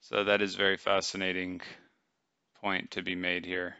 So 0.08 0.24
that 0.24 0.40
is 0.40 0.54
very 0.54 0.78
fascinating 0.78 1.60
point 2.62 2.92
to 2.92 3.02
be 3.02 3.14
made 3.14 3.44
here. 3.44 3.76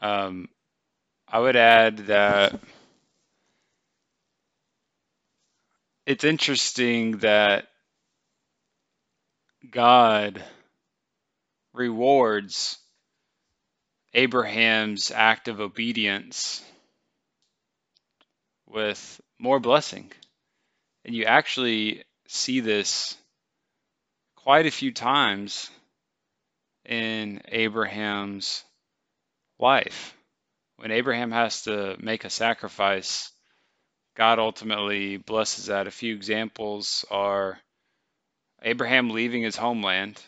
Um, 0.00 0.48
I 1.28 1.38
would 1.38 1.54
add 1.54 1.98
that 2.08 2.58
it's 6.04 6.24
interesting 6.24 7.18
that 7.18 7.68
God 9.70 10.42
rewards 11.72 12.78
Abraham's 14.14 15.12
act 15.12 15.46
of 15.46 15.60
obedience 15.60 16.60
with 18.66 19.20
more 19.38 19.60
blessing. 19.60 20.10
And 21.04 21.14
you 21.14 21.26
actually 21.26 22.02
see 22.26 22.58
this 22.58 23.16
quite 24.42 24.66
a 24.66 24.70
few 24.70 24.92
times 24.92 25.70
in 26.84 27.40
Abraham's 27.48 28.64
life. 29.58 30.16
When 30.76 30.90
Abraham 30.90 31.30
has 31.30 31.62
to 31.62 31.96
make 32.00 32.24
a 32.24 32.30
sacrifice, 32.30 33.30
God 34.16 34.40
ultimately 34.40 35.16
blesses 35.16 35.66
that. 35.66 35.86
A 35.86 35.92
few 35.92 36.14
examples 36.14 37.04
are 37.10 37.58
Abraham 38.62 39.10
leaving 39.10 39.42
his 39.42 39.56
homeland, 39.56 40.20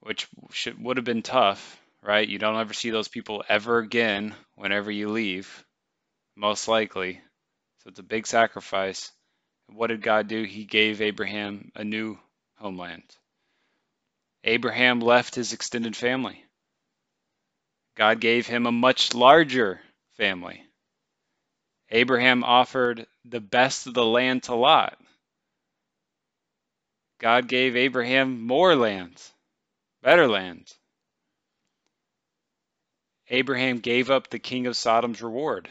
which 0.00 0.28
should, 0.52 0.82
would 0.82 0.98
have 0.98 1.04
been 1.04 1.22
tough, 1.22 1.80
right? 2.02 2.28
You 2.28 2.38
don't 2.38 2.60
ever 2.60 2.74
see 2.74 2.90
those 2.90 3.08
people 3.08 3.42
ever 3.48 3.78
again 3.78 4.34
whenever 4.54 4.90
you 4.90 5.08
leave, 5.08 5.64
most 6.36 6.68
likely. 6.68 7.20
So 7.78 7.88
it's 7.88 8.00
a 8.00 8.04
big 8.04 8.26
sacrifice. 8.26 9.10
What 9.72 9.86
did 9.86 10.02
God 10.02 10.28
do? 10.28 10.42
He 10.42 10.64
gave 10.64 11.00
Abraham 11.00 11.72
a 11.74 11.84
new 11.84 12.18
homeland. 12.56 13.04
Abraham 14.44 15.00
left 15.00 15.34
his 15.34 15.52
extended 15.52 15.96
family. 15.96 16.44
God 17.96 18.20
gave 18.20 18.46
him 18.46 18.66
a 18.66 18.72
much 18.72 19.14
larger 19.14 19.80
family. 20.16 20.62
Abraham 21.90 22.42
offered 22.42 23.06
the 23.24 23.40
best 23.40 23.86
of 23.86 23.94
the 23.94 24.04
land 24.04 24.44
to 24.44 24.54
Lot. 24.54 24.98
God 27.18 27.48
gave 27.48 27.76
Abraham 27.76 28.46
more 28.46 28.74
land, 28.74 29.22
better 30.02 30.28
land. 30.28 30.72
Abraham 33.28 33.78
gave 33.78 34.10
up 34.10 34.28
the 34.28 34.38
king 34.38 34.66
of 34.66 34.76
Sodom's 34.76 35.22
reward. 35.22 35.70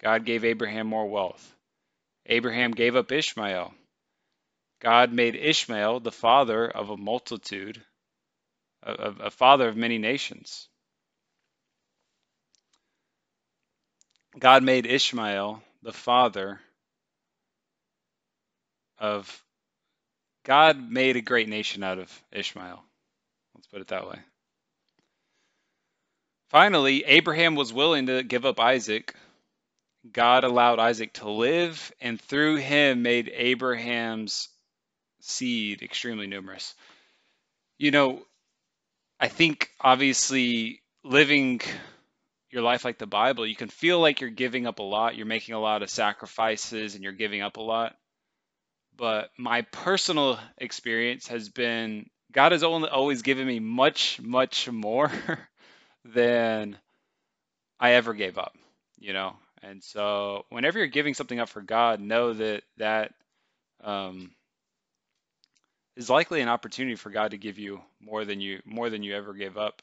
God 0.00 0.24
gave 0.24 0.44
Abraham 0.44 0.86
more 0.86 1.08
wealth. 1.08 1.54
Abraham 2.26 2.72
gave 2.72 2.94
up 2.94 3.10
Ishmael. 3.10 3.74
God 4.82 5.12
made 5.12 5.36
Ishmael 5.36 6.00
the 6.00 6.10
father 6.10 6.68
of 6.68 6.90
a 6.90 6.96
multitude, 6.96 7.80
a, 8.82 8.92
a 9.20 9.30
father 9.30 9.68
of 9.68 9.76
many 9.76 9.98
nations. 9.98 10.68
God 14.36 14.64
made 14.64 14.86
Ishmael 14.86 15.62
the 15.82 15.92
father 15.92 16.60
of 18.98 19.44
God 20.44 20.90
made 20.90 21.14
a 21.14 21.20
great 21.22 21.48
nation 21.48 21.84
out 21.84 22.00
of 22.00 22.22
Ishmael. 22.32 22.82
Let's 23.54 23.68
put 23.68 23.82
it 23.82 23.88
that 23.88 24.08
way. 24.08 24.18
Finally, 26.48 27.04
Abraham 27.04 27.54
was 27.54 27.72
willing 27.72 28.06
to 28.06 28.24
give 28.24 28.44
up 28.44 28.58
Isaac. 28.58 29.14
God 30.10 30.42
allowed 30.42 30.80
Isaac 30.80 31.12
to 31.14 31.30
live, 31.30 31.92
and 32.00 32.20
through 32.20 32.56
him 32.56 33.02
made 33.02 33.30
Abraham's 33.32 34.48
seed 35.22 35.82
extremely 35.82 36.26
numerous. 36.26 36.74
You 37.78 37.90
know, 37.90 38.22
I 39.18 39.28
think 39.28 39.70
obviously 39.80 40.82
living 41.04 41.60
your 42.50 42.62
life 42.62 42.84
like 42.84 42.98
the 42.98 43.06
Bible, 43.06 43.46
you 43.46 43.56
can 43.56 43.68
feel 43.68 44.00
like 44.00 44.20
you're 44.20 44.30
giving 44.30 44.66
up 44.66 44.78
a 44.78 44.82
lot, 44.82 45.16
you're 45.16 45.26
making 45.26 45.54
a 45.54 45.60
lot 45.60 45.82
of 45.82 45.90
sacrifices, 45.90 46.94
and 46.94 47.02
you're 47.02 47.12
giving 47.12 47.40
up 47.40 47.56
a 47.56 47.62
lot. 47.62 47.96
But 48.96 49.30
my 49.38 49.62
personal 49.62 50.38
experience 50.58 51.28
has 51.28 51.48
been 51.48 52.10
God 52.32 52.52
has 52.52 52.62
only 52.62 52.88
always 52.88 53.22
given 53.22 53.46
me 53.46 53.60
much, 53.60 54.20
much 54.20 54.68
more 54.70 55.10
than 56.04 56.76
I 57.78 57.92
ever 57.92 58.14
gave 58.14 58.38
up, 58.38 58.56
you 58.98 59.12
know. 59.12 59.36
And 59.62 59.82
so, 59.82 60.44
whenever 60.48 60.78
you're 60.78 60.88
giving 60.88 61.14
something 61.14 61.38
up 61.38 61.48
for 61.48 61.62
God, 61.62 62.00
know 62.00 62.32
that 62.32 62.62
that 62.78 63.12
um, 63.82 64.32
is 65.96 66.10
likely 66.10 66.40
an 66.40 66.48
opportunity 66.48 66.96
for 66.96 67.10
God 67.10 67.32
to 67.32 67.38
give 67.38 67.58
you 67.58 67.80
more 68.00 68.24
than 68.24 68.40
you 68.40 68.60
more 68.64 68.90
than 68.90 69.02
you 69.02 69.14
ever 69.14 69.34
gave 69.34 69.56
up. 69.56 69.82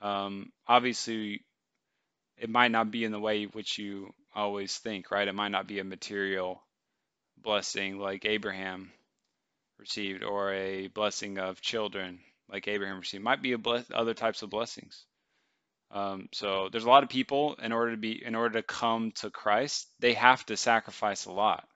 Um, 0.00 0.52
obviously, 0.66 1.44
it 2.36 2.50
might 2.50 2.70
not 2.70 2.90
be 2.90 3.04
in 3.04 3.12
the 3.12 3.20
way 3.20 3.44
which 3.44 3.78
you 3.78 4.12
always 4.34 4.76
think, 4.76 5.10
right? 5.10 5.28
It 5.28 5.34
might 5.34 5.52
not 5.52 5.66
be 5.66 5.78
a 5.78 5.84
material 5.84 6.62
blessing 7.38 7.98
like 7.98 8.24
Abraham 8.24 8.92
received, 9.78 10.22
or 10.22 10.52
a 10.52 10.88
blessing 10.88 11.38
of 11.38 11.60
children 11.60 12.20
like 12.50 12.68
Abraham 12.68 12.98
received. 12.98 13.22
It 13.22 13.24
might 13.24 13.42
be 13.42 13.52
a 13.52 13.58
bless- 13.58 13.90
other 13.92 14.14
types 14.14 14.42
of 14.42 14.50
blessings. 14.50 15.04
Um, 15.90 16.28
so 16.32 16.68
there's 16.70 16.84
a 16.84 16.88
lot 16.88 17.04
of 17.04 17.08
people 17.08 17.54
in 17.54 17.72
order 17.72 17.92
to 17.92 17.96
be 17.96 18.24
in 18.24 18.34
order 18.34 18.60
to 18.60 18.62
come 18.62 19.12
to 19.12 19.30
Christ, 19.30 19.88
they 20.00 20.14
have 20.14 20.44
to 20.46 20.56
sacrifice 20.56 21.26
a 21.26 21.32
lot, 21.32 21.66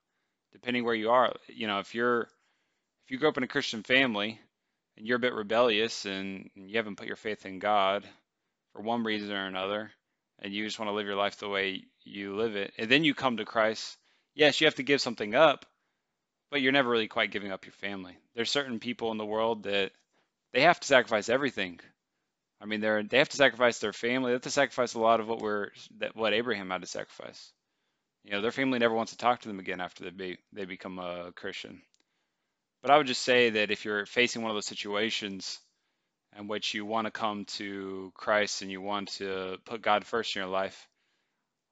depending 0.53 0.85
where 0.85 0.95
you 0.95 1.11
are. 1.11 1.33
You 1.49 1.69
know, 1.69 1.79
if 1.79 1.95
you're 1.95 2.29
if 3.11 3.15
you 3.15 3.19
grew 3.19 3.29
up 3.29 3.37
in 3.39 3.43
a 3.43 3.49
Christian 3.49 3.83
family 3.83 4.39
and 4.97 5.05
you're 5.05 5.17
a 5.17 5.21
bit 5.21 5.35
rebellious 5.35 6.05
and, 6.05 6.49
you 6.55 6.77
haven't 6.77 6.95
put 6.95 7.09
your 7.09 7.17
faith 7.17 7.45
in 7.45 7.59
God 7.59 8.09
for 8.73 8.83
one 8.83 9.03
reason 9.03 9.33
or 9.33 9.49
another, 9.49 9.91
and 10.39 10.53
you 10.53 10.65
just 10.65 10.79
want 10.79 10.91
to 10.91 10.95
live 10.95 11.07
your 11.07 11.17
life 11.17 11.37
the 11.37 11.49
way 11.49 11.83
you 12.05 12.37
live 12.37 12.55
it, 12.55 12.73
and 12.79 12.89
then 12.89 13.03
you 13.03 13.13
come 13.13 13.39
to 13.39 13.45
Christ, 13.45 13.97
yes, 14.37 14.61
you 14.61 14.69
have 14.69 14.77
to 14.77 14.85
give 14.85 15.01
something 15.01 15.35
up, 15.35 15.67
but 16.53 16.61
you're 16.61 16.71
never 16.71 16.89
really 16.89 17.09
quite 17.09 17.33
giving 17.33 17.51
up 17.51 17.67
your 17.67 17.73
family. 17.73 18.17
There's 18.37 18.49
certain 18.49 18.79
people 18.79 19.11
in 19.11 19.19
the 19.19 19.27
world 19.27 19.65
that 19.65 19.91
they 20.53 20.61
have 20.61 20.79
to 20.79 20.87
sacrifice 20.87 21.29
everything. 21.29 21.81
I 22.61 22.67
mean, 22.67 22.81
they're 22.81 23.03
they 23.03 23.19
have 23.19 23.31
to 23.31 23.37
sacrifice 23.37 23.81
their 23.81 23.93
family. 23.93 24.29
They 24.29 24.35
have 24.35 24.43
to 24.43 24.51
sacrifice 24.51 24.95
a 24.95 25.01
lot 25.01 25.19
of 25.19 25.27
what 25.27 25.41
we're 25.41 25.71
that 25.99 26.15
what 26.15 26.33
Abraham 26.33 26.71
had 26.71 26.83
to 26.83 26.87
sacrifice. 26.87 27.53
You 28.23 28.33
know, 28.33 28.41
their 28.41 28.53
family 28.53 28.79
never 28.79 28.95
wants 28.95 29.11
to 29.11 29.19
talk 29.19 29.41
to 29.41 29.49
them 29.49 29.59
again 29.59 29.81
after 29.81 30.05
they 30.05 30.11
be, 30.11 30.39
they 30.53 30.65
become 30.65 31.01
a 31.01 31.33
Christian. 31.33 31.83
But 32.83 32.91
I 32.91 32.97
would 32.97 33.07
just 33.07 33.23
say 33.23 33.51
that 33.51 33.71
if 33.71 33.85
you're 33.85 34.07
facing 34.07 34.43
one 34.43 34.51
of 34.51 34.57
those 34.57 34.67
situations 34.67 35.59
in 36.39 36.49
which 36.49 36.75
you 36.75 36.87
want 36.87 37.07
to 37.07 37.11
come 37.11 37.45
to 37.45 38.13
Christ 38.15 38.63
and 38.63 38.71
you 38.71 38.81
want 38.81 39.09
to 39.15 39.59
put 39.65 39.83
God 39.83 40.05
first 40.05 40.35
in 40.35 40.41
your 40.41 40.51
life, 40.51 40.89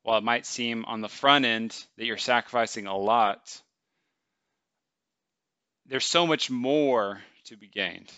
while 0.03 0.19
it 0.19 0.25
might 0.25 0.47
seem 0.47 0.85
on 0.85 1.01
the 1.01 1.09
front 1.09 1.45
end 1.45 1.77
that 1.97 2.05
you're 2.05 2.17
sacrificing 2.17 2.87
a 2.87 2.97
lot, 2.97 3.63
there's 5.87 6.05
so 6.05 6.27
much 6.27 6.51
more 6.51 7.21
to 7.45 7.57
be 7.57 7.69
gained. 7.69 8.13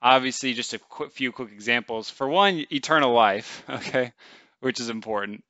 Obviously, 0.00 0.54
just 0.54 0.74
a 0.74 0.78
quick, 0.78 1.12
few 1.12 1.30
quick 1.30 1.52
examples. 1.52 2.10
For 2.10 2.28
one, 2.28 2.64
eternal 2.72 3.12
life, 3.12 3.62
okay, 3.70 4.12
which 4.60 4.80
is 4.80 4.88
important. 4.88 5.44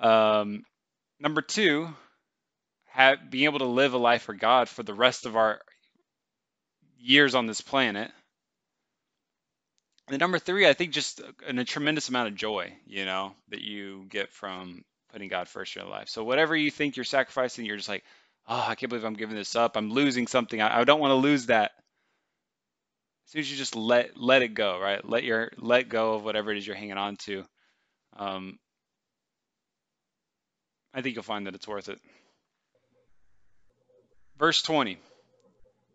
Um, 0.00 0.64
number 1.18 1.42
two, 1.42 1.88
have, 2.86 3.30
being 3.30 3.44
able 3.44 3.60
to 3.60 3.64
live 3.64 3.94
a 3.94 3.98
life 3.98 4.22
for 4.22 4.34
God 4.34 4.68
for 4.68 4.82
the 4.82 4.94
rest 4.94 5.26
of 5.26 5.36
our 5.36 5.60
years 6.98 7.34
on 7.34 7.46
this 7.46 7.60
planet. 7.60 8.10
And 10.08 10.18
number 10.18 10.38
three, 10.38 10.66
I 10.66 10.72
think 10.72 10.92
just 10.92 11.20
a, 11.20 11.34
a 11.48 11.64
tremendous 11.64 12.08
amount 12.08 12.28
of 12.28 12.34
joy, 12.34 12.72
you 12.86 13.04
know, 13.04 13.34
that 13.50 13.60
you 13.60 14.06
get 14.08 14.32
from 14.32 14.84
putting 15.12 15.28
God 15.28 15.48
first 15.48 15.76
in 15.76 15.82
your 15.82 15.90
life. 15.90 16.08
So 16.08 16.24
whatever 16.24 16.56
you 16.56 16.70
think 16.70 16.96
you're 16.96 17.04
sacrificing, 17.04 17.66
you're 17.66 17.76
just 17.76 17.88
like, 17.88 18.04
oh, 18.46 18.64
I 18.66 18.74
can't 18.74 18.88
believe 18.88 19.04
I'm 19.04 19.14
giving 19.14 19.36
this 19.36 19.56
up. 19.56 19.76
I'm 19.76 19.90
losing 19.90 20.26
something. 20.26 20.60
I, 20.60 20.80
I 20.80 20.84
don't 20.84 21.00
want 21.00 21.10
to 21.10 21.16
lose 21.16 21.46
that. 21.46 21.72
As 23.26 23.32
soon 23.32 23.40
as 23.40 23.50
you 23.50 23.58
just 23.58 23.76
let 23.76 24.16
let 24.16 24.40
it 24.40 24.54
go, 24.54 24.80
right? 24.80 25.06
Let 25.06 25.22
your 25.22 25.50
let 25.58 25.90
go 25.90 26.14
of 26.14 26.24
whatever 26.24 26.50
it 26.50 26.56
is 26.56 26.66
you're 26.66 26.76
hanging 26.76 26.96
on 26.96 27.16
to. 27.16 27.44
Um, 28.16 28.58
I 30.94 31.02
think 31.02 31.14
you'll 31.14 31.24
find 31.24 31.46
that 31.46 31.54
it's 31.54 31.68
worth 31.68 31.90
it. 31.90 32.00
Verse 34.38 34.62
20. 34.62 34.98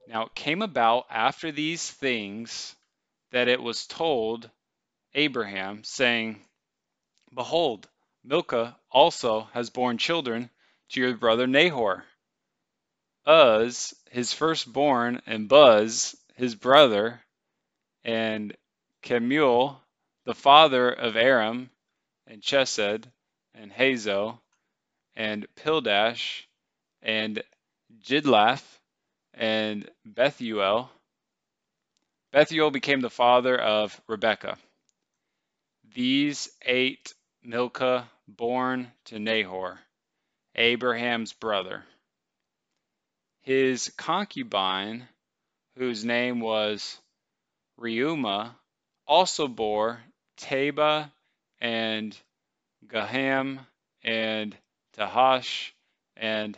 Now 0.08 0.26
it 0.26 0.36
came 0.36 0.62
about 0.62 1.06
after 1.10 1.52
these 1.52 1.90
things 1.90 2.76
that 3.32 3.48
it 3.48 3.62
was 3.62 3.88
told 3.88 4.50
Abraham, 5.14 5.84
saying, 5.84 6.46
Behold, 7.34 7.88
Milcah 8.24 8.78
also 8.92 9.44
has 9.54 9.70
borne 9.70 9.98
children 9.98 10.50
to 10.90 11.00
your 11.00 11.16
brother 11.16 11.48
Nahor. 11.48 12.06
Uz, 13.28 13.94
his 14.12 14.34
firstborn, 14.34 15.22
and 15.26 15.48
Buz, 15.48 16.16
his 16.36 16.56
brother, 16.56 17.24
and 18.04 18.56
Kemuel, 19.02 19.82
the 20.26 20.36
father 20.36 20.90
of 20.90 21.16
Aram, 21.16 21.70
and 22.28 22.42
Chesed, 22.42 23.10
and 23.54 23.72
Hazo, 23.72 24.40
and 25.16 25.48
Pildash, 25.56 26.44
and 27.02 27.42
Jidlaph, 28.00 28.73
and 29.34 29.90
Bethuel. 30.06 30.92
Bethuel 32.32 32.72
became 32.72 33.02
the 33.02 33.10
father 33.10 33.60
of 33.60 34.00
Rebekah. 34.08 34.58
These 35.94 36.50
eight 36.64 37.14
Milcah 37.44 38.10
born 38.28 38.92
to 39.06 39.20
Nahor, 39.20 39.80
Abraham's 40.56 41.34
brother. 41.34 41.84
His 43.42 43.90
concubine, 43.98 45.08
whose 45.78 46.06
name 46.06 46.40
was 46.40 46.98
Reumah, 47.80 48.56
also 49.06 49.48
bore 49.48 50.02
Tebah 50.38 51.12
and 51.60 52.18
Gaham 52.88 53.66
and 54.04 54.56
Tahash 54.94 55.72
and 56.16 56.58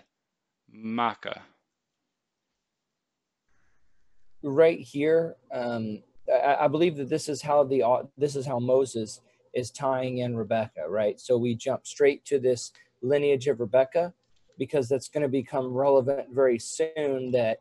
Maacah 0.72 1.42
right 4.46 4.80
here, 4.80 5.36
um, 5.52 6.02
I, 6.32 6.58
I, 6.62 6.68
believe 6.68 6.96
that 6.98 7.10
this 7.10 7.30
is 7.30 7.42
how 7.42 7.64
the 7.64 7.84
uh, 7.84 8.04
this 8.18 8.36
is 8.36 8.46
how 8.46 8.60
Moses 8.60 9.22
is 9.54 9.72
tying 9.72 10.20
in 10.20 10.36
Rebecca, 10.36 10.88
right? 10.88 11.20
So 11.20 11.38
we 11.38 11.56
jump 11.56 11.86
straight 11.86 12.26
to 12.26 12.40
this 12.40 12.72
lineage 13.02 13.48
of 13.48 13.60
Rebecca 13.60 14.14
because 14.58 14.88
that's 14.88 15.10
going 15.10 15.24
to 15.24 15.30
become 15.30 15.74
relevant 15.74 16.28
very 16.32 16.60
soon. 16.60 17.32
That 17.32 17.60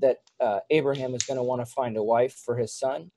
that 0.00 0.18
uh, 0.40 0.60
Abraham 0.70 1.14
is 1.14 1.22
going 1.22 1.36
to 1.36 1.42
want 1.42 1.60
to 1.60 1.66
find 1.66 1.96
a 1.96 2.02
wife 2.02 2.34
for 2.34 2.56
his 2.56 2.72
son, 2.72 3.10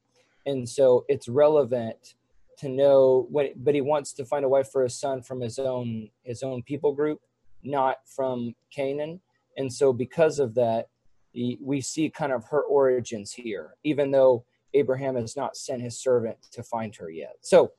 and 0.45 0.67
so 0.67 1.05
it's 1.07 1.27
relevant 1.27 2.15
to 2.59 2.69
know. 2.69 3.27
But 3.55 3.75
he 3.75 3.81
wants 3.81 4.13
to 4.13 4.25
find 4.25 4.45
a 4.45 4.49
wife 4.49 4.71
for 4.71 4.83
his 4.83 4.95
son 4.95 5.21
from 5.21 5.41
his 5.41 5.59
own 5.59 6.09
his 6.23 6.43
own 6.43 6.63
people 6.63 6.93
group, 6.93 7.21
not 7.63 7.97
from 8.07 8.55
Canaan. 8.71 9.21
And 9.57 9.71
so 9.71 9.93
because 9.93 10.39
of 10.39 10.55
that, 10.55 10.89
we 11.61 11.81
see 11.81 12.09
kind 12.09 12.31
of 12.31 12.45
her 12.45 12.61
origins 12.61 13.33
here, 13.33 13.75
even 13.83 14.11
though 14.11 14.45
Abraham 14.73 15.15
has 15.15 15.35
not 15.35 15.55
sent 15.57 15.81
his 15.81 15.99
servant 15.99 16.37
to 16.51 16.63
find 16.63 16.95
her 16.95 17.09
yet. 17.09 17.35
So 17.41 17.71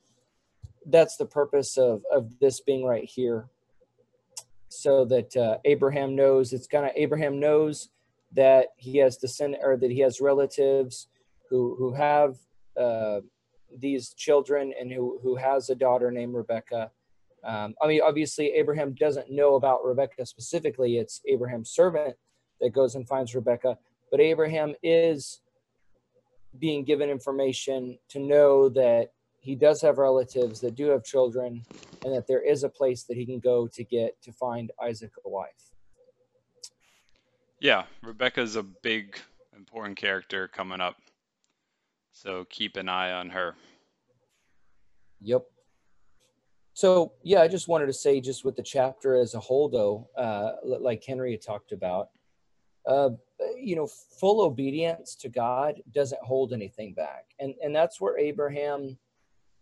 that's 0.85 1.17
the 1.17 1.25
purpose 1.25 1.77
of, 1.77 2.03
of 2.11 2.39
this 2.39 2.61
being 2.61 2.85
right 2.85 3.03
here. 3.03 3.49
So 4.69 5.05
that 5.05 5.35
uh, 5.35 5.57
Abraham 5.65 6.15
knows 6.15 6.53
it's 6.53 6.67
gonna 6.67 6.91
Abraham 6.95 7.39
knows 7.39 7.89
that 8.33 8.67
he 8.75 8.97
has 8.97 9.17
descendant 9.17 9.63
or 9.63 9.77
that 9.77 9.91
he 9.91 9.99
has 9.99 10.19
relatives 10.19 11.07
who 11.49 11.75
who 11.77 11.93
have 11.93 12.35
uh, 12.79 13.21
these 13.79 14.13
children 14.13 14.73
and 14.79 14.91
who, 14.91 15.19
who 15.23 15.35
has 15.35 15.69
a 15.69 15.75
daughter 15.75 16.11
named 16.11 16.33
Rebecca. 16.33 16.91
Um, 17.43 17.75
I 17.81 17.87
mean, 17.87 18.01
obviously, 18.03 18.47
Abraham 18.53 18.93
doesn't 18.93 19.31
know 19.31 19.55
about 19.55 19.85
Rebecca 19.85 20.25
specifically. 20.25 20.97
It's 20.97 21.21
Abraham's 21.27 21.69
servant 21.69 22.15
that 22.61 22.71
goes 22.71 22.95
and 22.95 23.07
finds 23.07 23.35
Rebecca. 23.35 23.77
But 24.11 24.19
Abraham 24.19 24.73
is 24.83 25.41
being 26.59 26.83
given 26.83 27.09
information 27.09 27.97
to 28.09 28.19
know 28.19 28.69
that 28.69 29.11
he 29.39 29.55
does 29.55 29.81
have 29.81 29.97
relatives 29.97 30.59
that 30.61 30.75
do 30.75 30.87
have 30.87 31.03
children 31.03 31.63
and 32.03 32.13
that 32.13 32.27
there 32.27 32.41
is 32.41 32.63
a 32.63 32.69
place 32.69 33.03
that 33.03 33.15
he 33.15 33.25
can 33.25 33.39
go 33.39 33.67
to 33.67 33.83
get 33.83 34.21
to 34.23 34.31
find 34.31 34.71
Isaac 34.81 35.11
a 35.25 35.29
wife. 35.29 35.71
Yeah, 37.59 37.83
Rebecca's 38.03 38.55
a 38.55 38.63
big, 38.63 39.17
important 39.55 39.97
character 39.97 40.47
coming 40.47 40.81
up. 40.81 40.97
So 42.11 42.45
keep 42.49 42.77
an 42.77 42.89
eye 42.89 43.11
on 43.11 43.29
her. 43.29 43.55
Yep. 45.21 45.45
So 46.73 47.13
yeah, 47.23 47.41
I 47.41 47.47
just 47.47 47.67
wanted 47.67 47.87
to 47.87 47.93
say, 47.93 48.21
just 48.21 48.45
with 48.45 48.55
the 48.55 48.63
chapter 48.63 49.15
as 49.15 49.33
a 49.33 49.39
whole, 49.39 49.69
though, 49.69 50.09
uh, 50.21 50.53
like 50.63 51.03
Henry 51.03 51.31
had 51.31 51.41
talked 51.41 51.71
about, 51.71 52.09
uh, 52.87 53.09
you 53.55 53.75
know, 53.75 53.87
full 53.87 54.41
obedience 54.41 55.15
to 55.15 55.29
God 55.29 55.81
doesn't 55.93 56.21
hold 56.21 56.53
anything 56.53 56.93
back, 56.93 57.25
and 57.39 57.53
and 57.61 57.75
that's 57.75 57.99
where 57.99 58.17
Abraham 58.17 58.97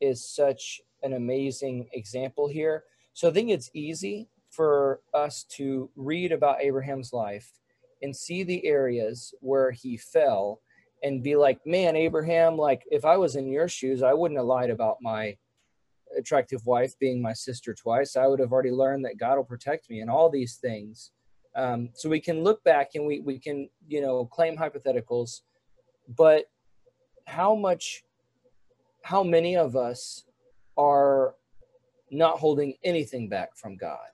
is 0.01 0.23
such 0.23 0.81
an 1.03 1.13
amazing 1.13 1.87
example 1.93 2.47
here. 2.47 2.83
So 3.13 3.29
I 3.29 3.31
think 3.31 3.49
it's 3.49 3.69
easy 3.73 4.29
for 4.49 5.01
us 5.13 5.43
to 5.43 5.89
read 5.95 6.31
about 6.31 6.61
Abraham's 6.61 7.13
life 7.13 7.51
and 8.01 8.15
see 8.15 8.43
the 8.43 8.65
areas 8.65 9.33
where 9.39 9.71
he 9.71 9.97
fell 9.97 10.61
and 11.03 11.23
be 11.23 11.35
like, 11.35 11.65
man, 11.65 11.95
Abraham, 11.95 12.57
like 12.57 12.83
if 12.91 13.05
I 13.05 13.17
was 13.17 13.35
in 13.35 13.47
your 13.47 13.67
shoes, 13.67 14.01
I 14.01 14.13
wouldn't 14.13 14.39
have 14.39 14.47
lied 14.47 14.69
about 14.69 14.97
my 15.01 15.37
attractive 16.17 16.65
wife 16.65 16.97
being 16.99 17.21
my 17.21 17.33
sister 17.33 17.73
twice. 17.73 18.15
I 18.15 18.27
would 18.27 18.39
have 18.39 18.51
already 18.51 18.71
learned 18.71 19.05
that 19.05 19.17
God 19.17 19.37
will 19.37 19.43
protect 19.43 19.89
me 19.89 19.99
and 19.99 20.09
all 20.09 20.29
these 20.29 20.55
things. 20.55 21.11
Um, 21.55 21.89
so 21.93 22.09
we 22.09 22.19
can 22.19 22.43
look 22.43 22.63
back 22.63 22.91
and 22.95 23.05
we, 23.05 23.21
we 23.21 23.39
can, 23.39 23.69
you 23.87 24.01
know, 24.01 24.25
claim 24.25 24.57
hypotheticals, 24.57 25.41
but 26.17 26.49
how 27.25 27.55
much, 27.55 28.03
how 29.03 29.23
many 29.23 29.55
of 29.55 29.75
us 29.75 30.25
are 30.77 31.35
not 32.11 32.39
holding 32.39 32.73
anything 32.83 33.29
back 33.29 33.55
from 33.55 33.77
God? 33.77 34.07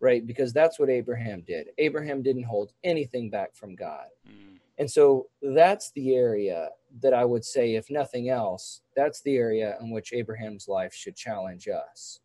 right? 0.00 0.26
Because 0.26 0.52
that's 0.52 0.78
what 0.78 0.90
Abraham 0.90 1.42
did. 1.46 1.68
Abraham 1.78 2.22
didn't 2.22 2.44
hold 2.44 2.72
anything 2.84 3.30
back 3.30 3.54
from 3.54 3.74
God. 3.74 4.06
Mm. 4.28 4.58
And 4.78 4.90
so 4.90 5.28
that's 5.40 5.90
the 5.92 6.14
area 6.14 6.70
that 7.00 7.14
I 7.14 7.24
would 7.24 7.44
say, 7.44 7.74
if 7.74 7.90
nothing 7.90 8.28
else, 8.28 8.82
that's 8.94 9.22
the 9.22 9.36
area 9.36 9.76
in 9.80 9.90
which 9.90 10.12
Abraham's 10.12 10.68
life 10.68 10.92
should 10.92 11.16
challenge 11.16 11.68
us. 11.68 12.20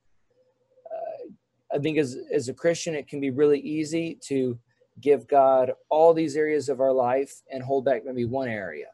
I 1.74 1.80
think 1.80 1.98
as, 1.98 2.18
as 2.34 2.50
a 2.50 2.54
Christian, 2.54 2.96
it 2.96 3.08
can 3.08 3.20
be 3.20 3.30
really 3.30 3.60
easy 3.60 4.18
to 4.28 4.58
give 5.00 5.28
God 5.28 5.72
all 5.90 6.14
these 6.14 6.36
areas 6.36 6.70
of 6.70 6.80
our 6.82 6.92
life 6.92 7.42
and 7.52 7.64
hold 7.64 7.86
back 7.86 8.04
maybe 8.06 8.26
one 8.26 8.50
area 8.50 8.88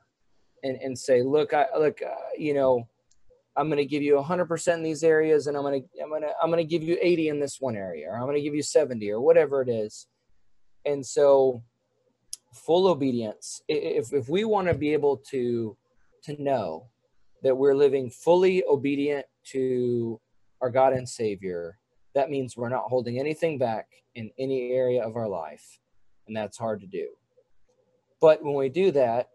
and, 0.64 0.78
and 0.78 0.98
say, 0.98 1.24
look, 1.24 1.54
I 1.54 1.66
look, 1.78 2.02
uh, 2.02 2.14
you 2.38 2.54
know, 2.54 2.88
I'm 3.56 3.68
going 3.70 3.78
to 3.78 3.86
give 3.86 4.04
you 4.04 4.16
100% 4.16 4.74
in 4.76 4.84
these 4.84 5.04
areas 5.04 5.48
and 5.48 5.58
I'm 5.58 5.64
going 5.64 5.82
to 5.82 6.02
I'm 6.02 6.10
going 6.10 6.22
to 6.22 6.32
I'm 6.42 6.52
going 6.52 6.64
to 6.64 6.70
give 6.70 6.84
you 6.84 6.98
80 7.02 7.30
in 7.30 7.40
this 7.40 7.60
one 7.60 7.76
area 7.76 8.08
or 8.10 8.16
I'm 8.16 8.24
going 8.24 8.36
to 8.36 8.42
give 8.42 8.54
you 8.54 8.62
70 8.62 9.10
or 9.12 9.20
whatever 9.20 9.62
it 9.62 9.70
is. 9.70 10.08
And 10.86 11.04
so 11.04 11.64
full 12.54 12.88
obedience 12.88 13.62
if 13.68 14.14
if 14.14 14.30
we 14.30 14.44
want 14.44 14.68
to 14.68 14.74
be 14.74 14.94
able 14.94 15.18
to 15.18 15.76
to 16.24 16.42
know 16.42 16.88
that 17.44 17.56
we're 17.56 17.76
living 17.76 18.10
fully 18.10 18.64
obedient 18.70 19.26
to 19.44 20.20
our 20.62 20.70
God 20.70 20.94
and 20.94 21.08
Savior, 21.08 21.78
that 22.18 22.30
means 22.30 22.58
we're 22.58 22.70
not 22.70 22.90
holding 22.90 23.20
anything 23.20 23.58
back 23.58 23.88
in 24.16 24.32
any 24.38 24.72
area 24.72 25.04
of 25.04 25.16
our 25.16 25.28
life. 25.28 25.80
And 26.28 26.36
that's 26.36 26.58
hard 26.58 26.82
to 26.82 26.88
do. 26.88 27.10
But 28.20 28.44
when 28.44 28.56
we 28.56 28.70
do 28.70 28.92
that, 28.92 29.30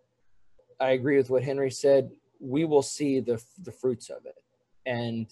I 0.81 0.91
agree 0.91 1.17
with 1.17 1.31
what 1.31 1.43
Henry 1.43 1.71
said 1.71 2.11
we 2.43 2.65
will 2.65 2.83
see 2.83 3.21
the 3.21 3.43
the 3.63 3.71
fruits 3.71 4.11
of 4.11 4.27
it 4.27 4.43
and 4.85 5.29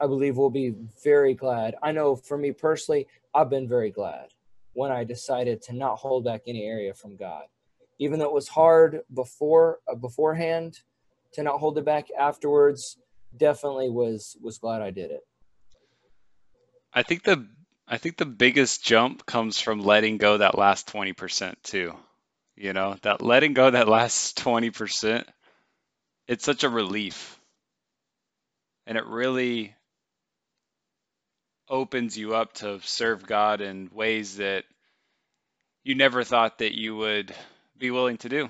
i 0.00 0.06
believe 0.06 0.36
we'll 0.36 0.50
be 0.50 0.74
very 1.04 1.34
glad 1.34 1.76
i 1.82 1.92
know 1.92 2.16
for 2.16 2.36
me 2.36 2.50
personally 2.50 3.06
i've 3.34 3.48
been 3.48 3.68
very 3.68 3.90
glad 3.90 4.26
when 4.72 4.90
i 4.90 5.04
decided 5.04 5.62
to 5.62 5.72
not 5.72 5.96
hold 5.96 6.24
back 6.24 6.42
any 6.46 6.64
area 6.64 6.92
from 6.92 7.16
god 7.16 7.44
even 8.00 8.18
though 8.18 8.26
it 8.26 8.32
was 8.32 8.48
hard 8.48 9.00
before 9.14 9.78
uh, 9.90 9.94
beforehand 9.94 10.80
to 11.32 11.44
not 11.44 11.60
hold 11.60 11.78
it 11.78 11.84
back 11.84 12.08
afterwards 12.18 12.98
definitely 13.36 13.88
was 13.88 14.36
was 14.42 14.58
glad 14.58 14.82
i 14.82 14.90
did 14.90 15.12
it 15.12 15.24
i 16.96 17.04
think 17.04 17.22
the 17.22 17.46
i 17.86 17.96
think 17.96 18.16
the 18.16 18.26
biggest 18.26 18.84
jump 18.84 19.24
comes 19.24 19.60
from 19.60 19.84
letting 19.84 20.16
go 20.16 20.38
that 20.38 20.58
last 20.58 20.92
20% 20.92 21.54
too 21.62 21.94
you 22.56 22.72
know 22.72 22.96
that 23.02 23.22
letting 23.22 23.54
go 23.54 23.70
that 23.70 23.86
last 23.86 24.36
20% 24.38 25.24
it's 26.28 26.44
such 26.44 26.64
a 26.64 26.68
relief. 26.68 27.38
And 28.86 28.98
it 28.98 29.06
really 29.06 29.74
opens 31.68 32.16
you 32.16 32.34
up 32.34 32.52
to 32.54 32.80
serve 32.82 33.26
God 33.26 33.60
in 33.60 33.90
ways 33.92 34.36
that 34.36 34.64
you 35.84 35.94
never 35.94 36.24
thought 36.24 36.58
that 36.58 36.76
you 36.76 36.96
would 36.96 37.34
be 37.78 37.90
willing 37.90 38.16
to 38.18 38.28
do. 38.28 38.48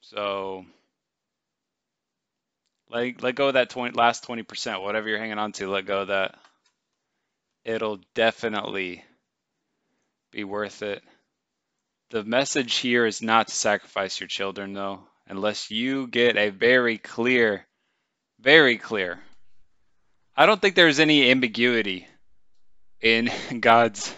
So 0.00 0.66
let, 2.90 3.22
let 3.22 3.34
go 3.34 3.48
of 3.48 3.54
that 3.54 3.70
20, 3.70 3.96
last 3.96 4.26
20%, 4.26 4.82
whatever 4.82 5.08
you're 5.08 5.18
hanging 5.18 5.38
on 5.38 5.52
to, 5.52 5.68
let 5.68 5.86
go 5.86 6.02
of 6.02 6.08
that. 6.08 6.36
It'll 7.64 8.00
definitely 8.14 9.04
be 10.30 10.44
worth 10.44 10.82
it. 10.82 11.02
The 12.10 12.24
message 12.24 12.76
here 12.76 13.06
is 13.06 13.22
not 13.22 13.48
to 13.48 13.54
sacrifice 13.54 14.20
your 14.20 14.28
children, 14.28 14.72
though 14.74 15.04
unless 15.26 15.70
you 15.70 16.06
get 16.06 16.36
a 16.36 16.50
very 16.50 16.98
clear, 16.98 17.66
very 18.40 18.76
clear. 18.76 19.20
I 20.36 20.46
don't 20.46 20.60
think 20.60 20.74
there's 20.74 21.00
any 21.00 21.30
ambiguity 21.30 22.06
in 23.00 23.30
God's 23.60 24.14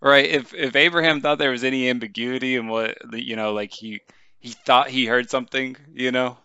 right. 0.00 0.26
If 0.26 0.54
if 0.54 0.76
Abraham 0.76 1.20
thought 1.20 1.38
there 1.38 1.50
was 1.50 1.64
any 1.64 1.88
ambiguity 1.88 2.56
in 2.56 2.68
what 2.68 2.98
you 3.12 3.36
know, 3.36 3.52
like 3.52 3.72
he 3.72 4.00
he 4.38 4.50
thought 4.50 4.88
he 4.88 5.06
heard 5.06 5.30
something, 5.30 5.76
you 5.92 6.12
know, 6.12 6.36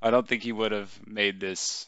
I 0.00 0.10
don't 0.10 0.26
think 0.26 0.42
he 0.42 0.52
would 0.52 0.72
have 0.72 0.92
made 1.06 1.40
this 1.40 1.86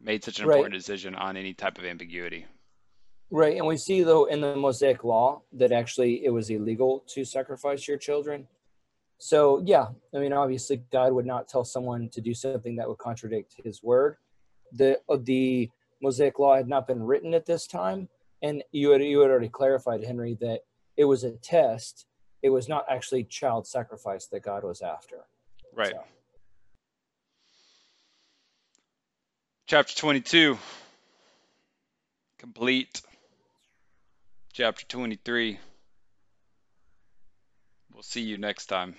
made 0.00 0.24
such 0.24 0.38
an 0.38 0.44
important 0.44 0.74
decision 0.74 1.14
on 1.14 1.36
any 1.36 1.54
type 1.54 1.78
of 1.78 1.84
ambiguity. 1.84 2.46
Right, 3.30 3.56
and 3.56 3.66
we 3.66 3.76
see 3.76 4.02
though 4.02 4.24
in 4.24 4.40
the 4.40 4.56
Mosaic 4.56 5.04
law 5.04 5.42
that 5.52 5.70
actually 5.70 6.24
it 6.24 6.30
was 6.30 6.48
illegal 6.48 7.04
to 7.08 7.24
sacrifice 7.24 7.86
your 7.86 7.98
children. 7.98 8.46
So 9.18 9.62
yeah, 9.64 9.88
I 10.14 10.18
mean, 10.18 10.32
obviously, 10.32 10.82
God 10.90 11.12
would 11.12 11.26
not 11.26 11.48
tell 11.48 11.64
someone 11.64 12.08
to 12.10 12.20
do 12.20 12.32
something 12.32 12.76
that 12.76 12.88
would 12.88 12.98
contradict 12.98 13.56
His 13.62 13.82
word. 13.82 14.16
The 14.72 15.00
uh, 15.08 15.18
the 15.20 15.70
Mosaic 16.00 16.38
Law 16.38 16.56
had 16.56 16.68
not 16.68 16.86
been 16.86 17.02
written 17.02 17.34
at 17.34 17.44
this 17.44 17.66
time, 17.66 18.08
and 18.42 18.62
you 18.72 18.90
had 18.90 19.02
you 19.02 19.20
had 19.20 19.30
already 19.30 19.48
clarified, 19.48 20.04
Henry, 20.04 20.38
that 20.40 20.60
it 20.96 21.04
was 21.04 21.24
a 21.24 21.32
test. 21.32 22.06
It 22.42 22.50
was 22.50 22.68
not 22.68 22.86
actually 22.88 23.24
child 23.24 23.66
sacrifice 23.66 24.26
that 24.26 24.42
God 24.42 24.62
was 24.62 24.80
after. 24.80 25.26
Right. 25.74 25.92
So. 25.92 26.04
Chapter 29.68 29.94
twenty-two 29.96 30.56
complete. 32.38 33.02
Chapter 34.54 34.86
twenty-three. 34.86 35.58
We'll 37.92 38.02
see 38.02 38.22
you 38.22 38.38
next 38.38 38.64
time. 38.64 38.94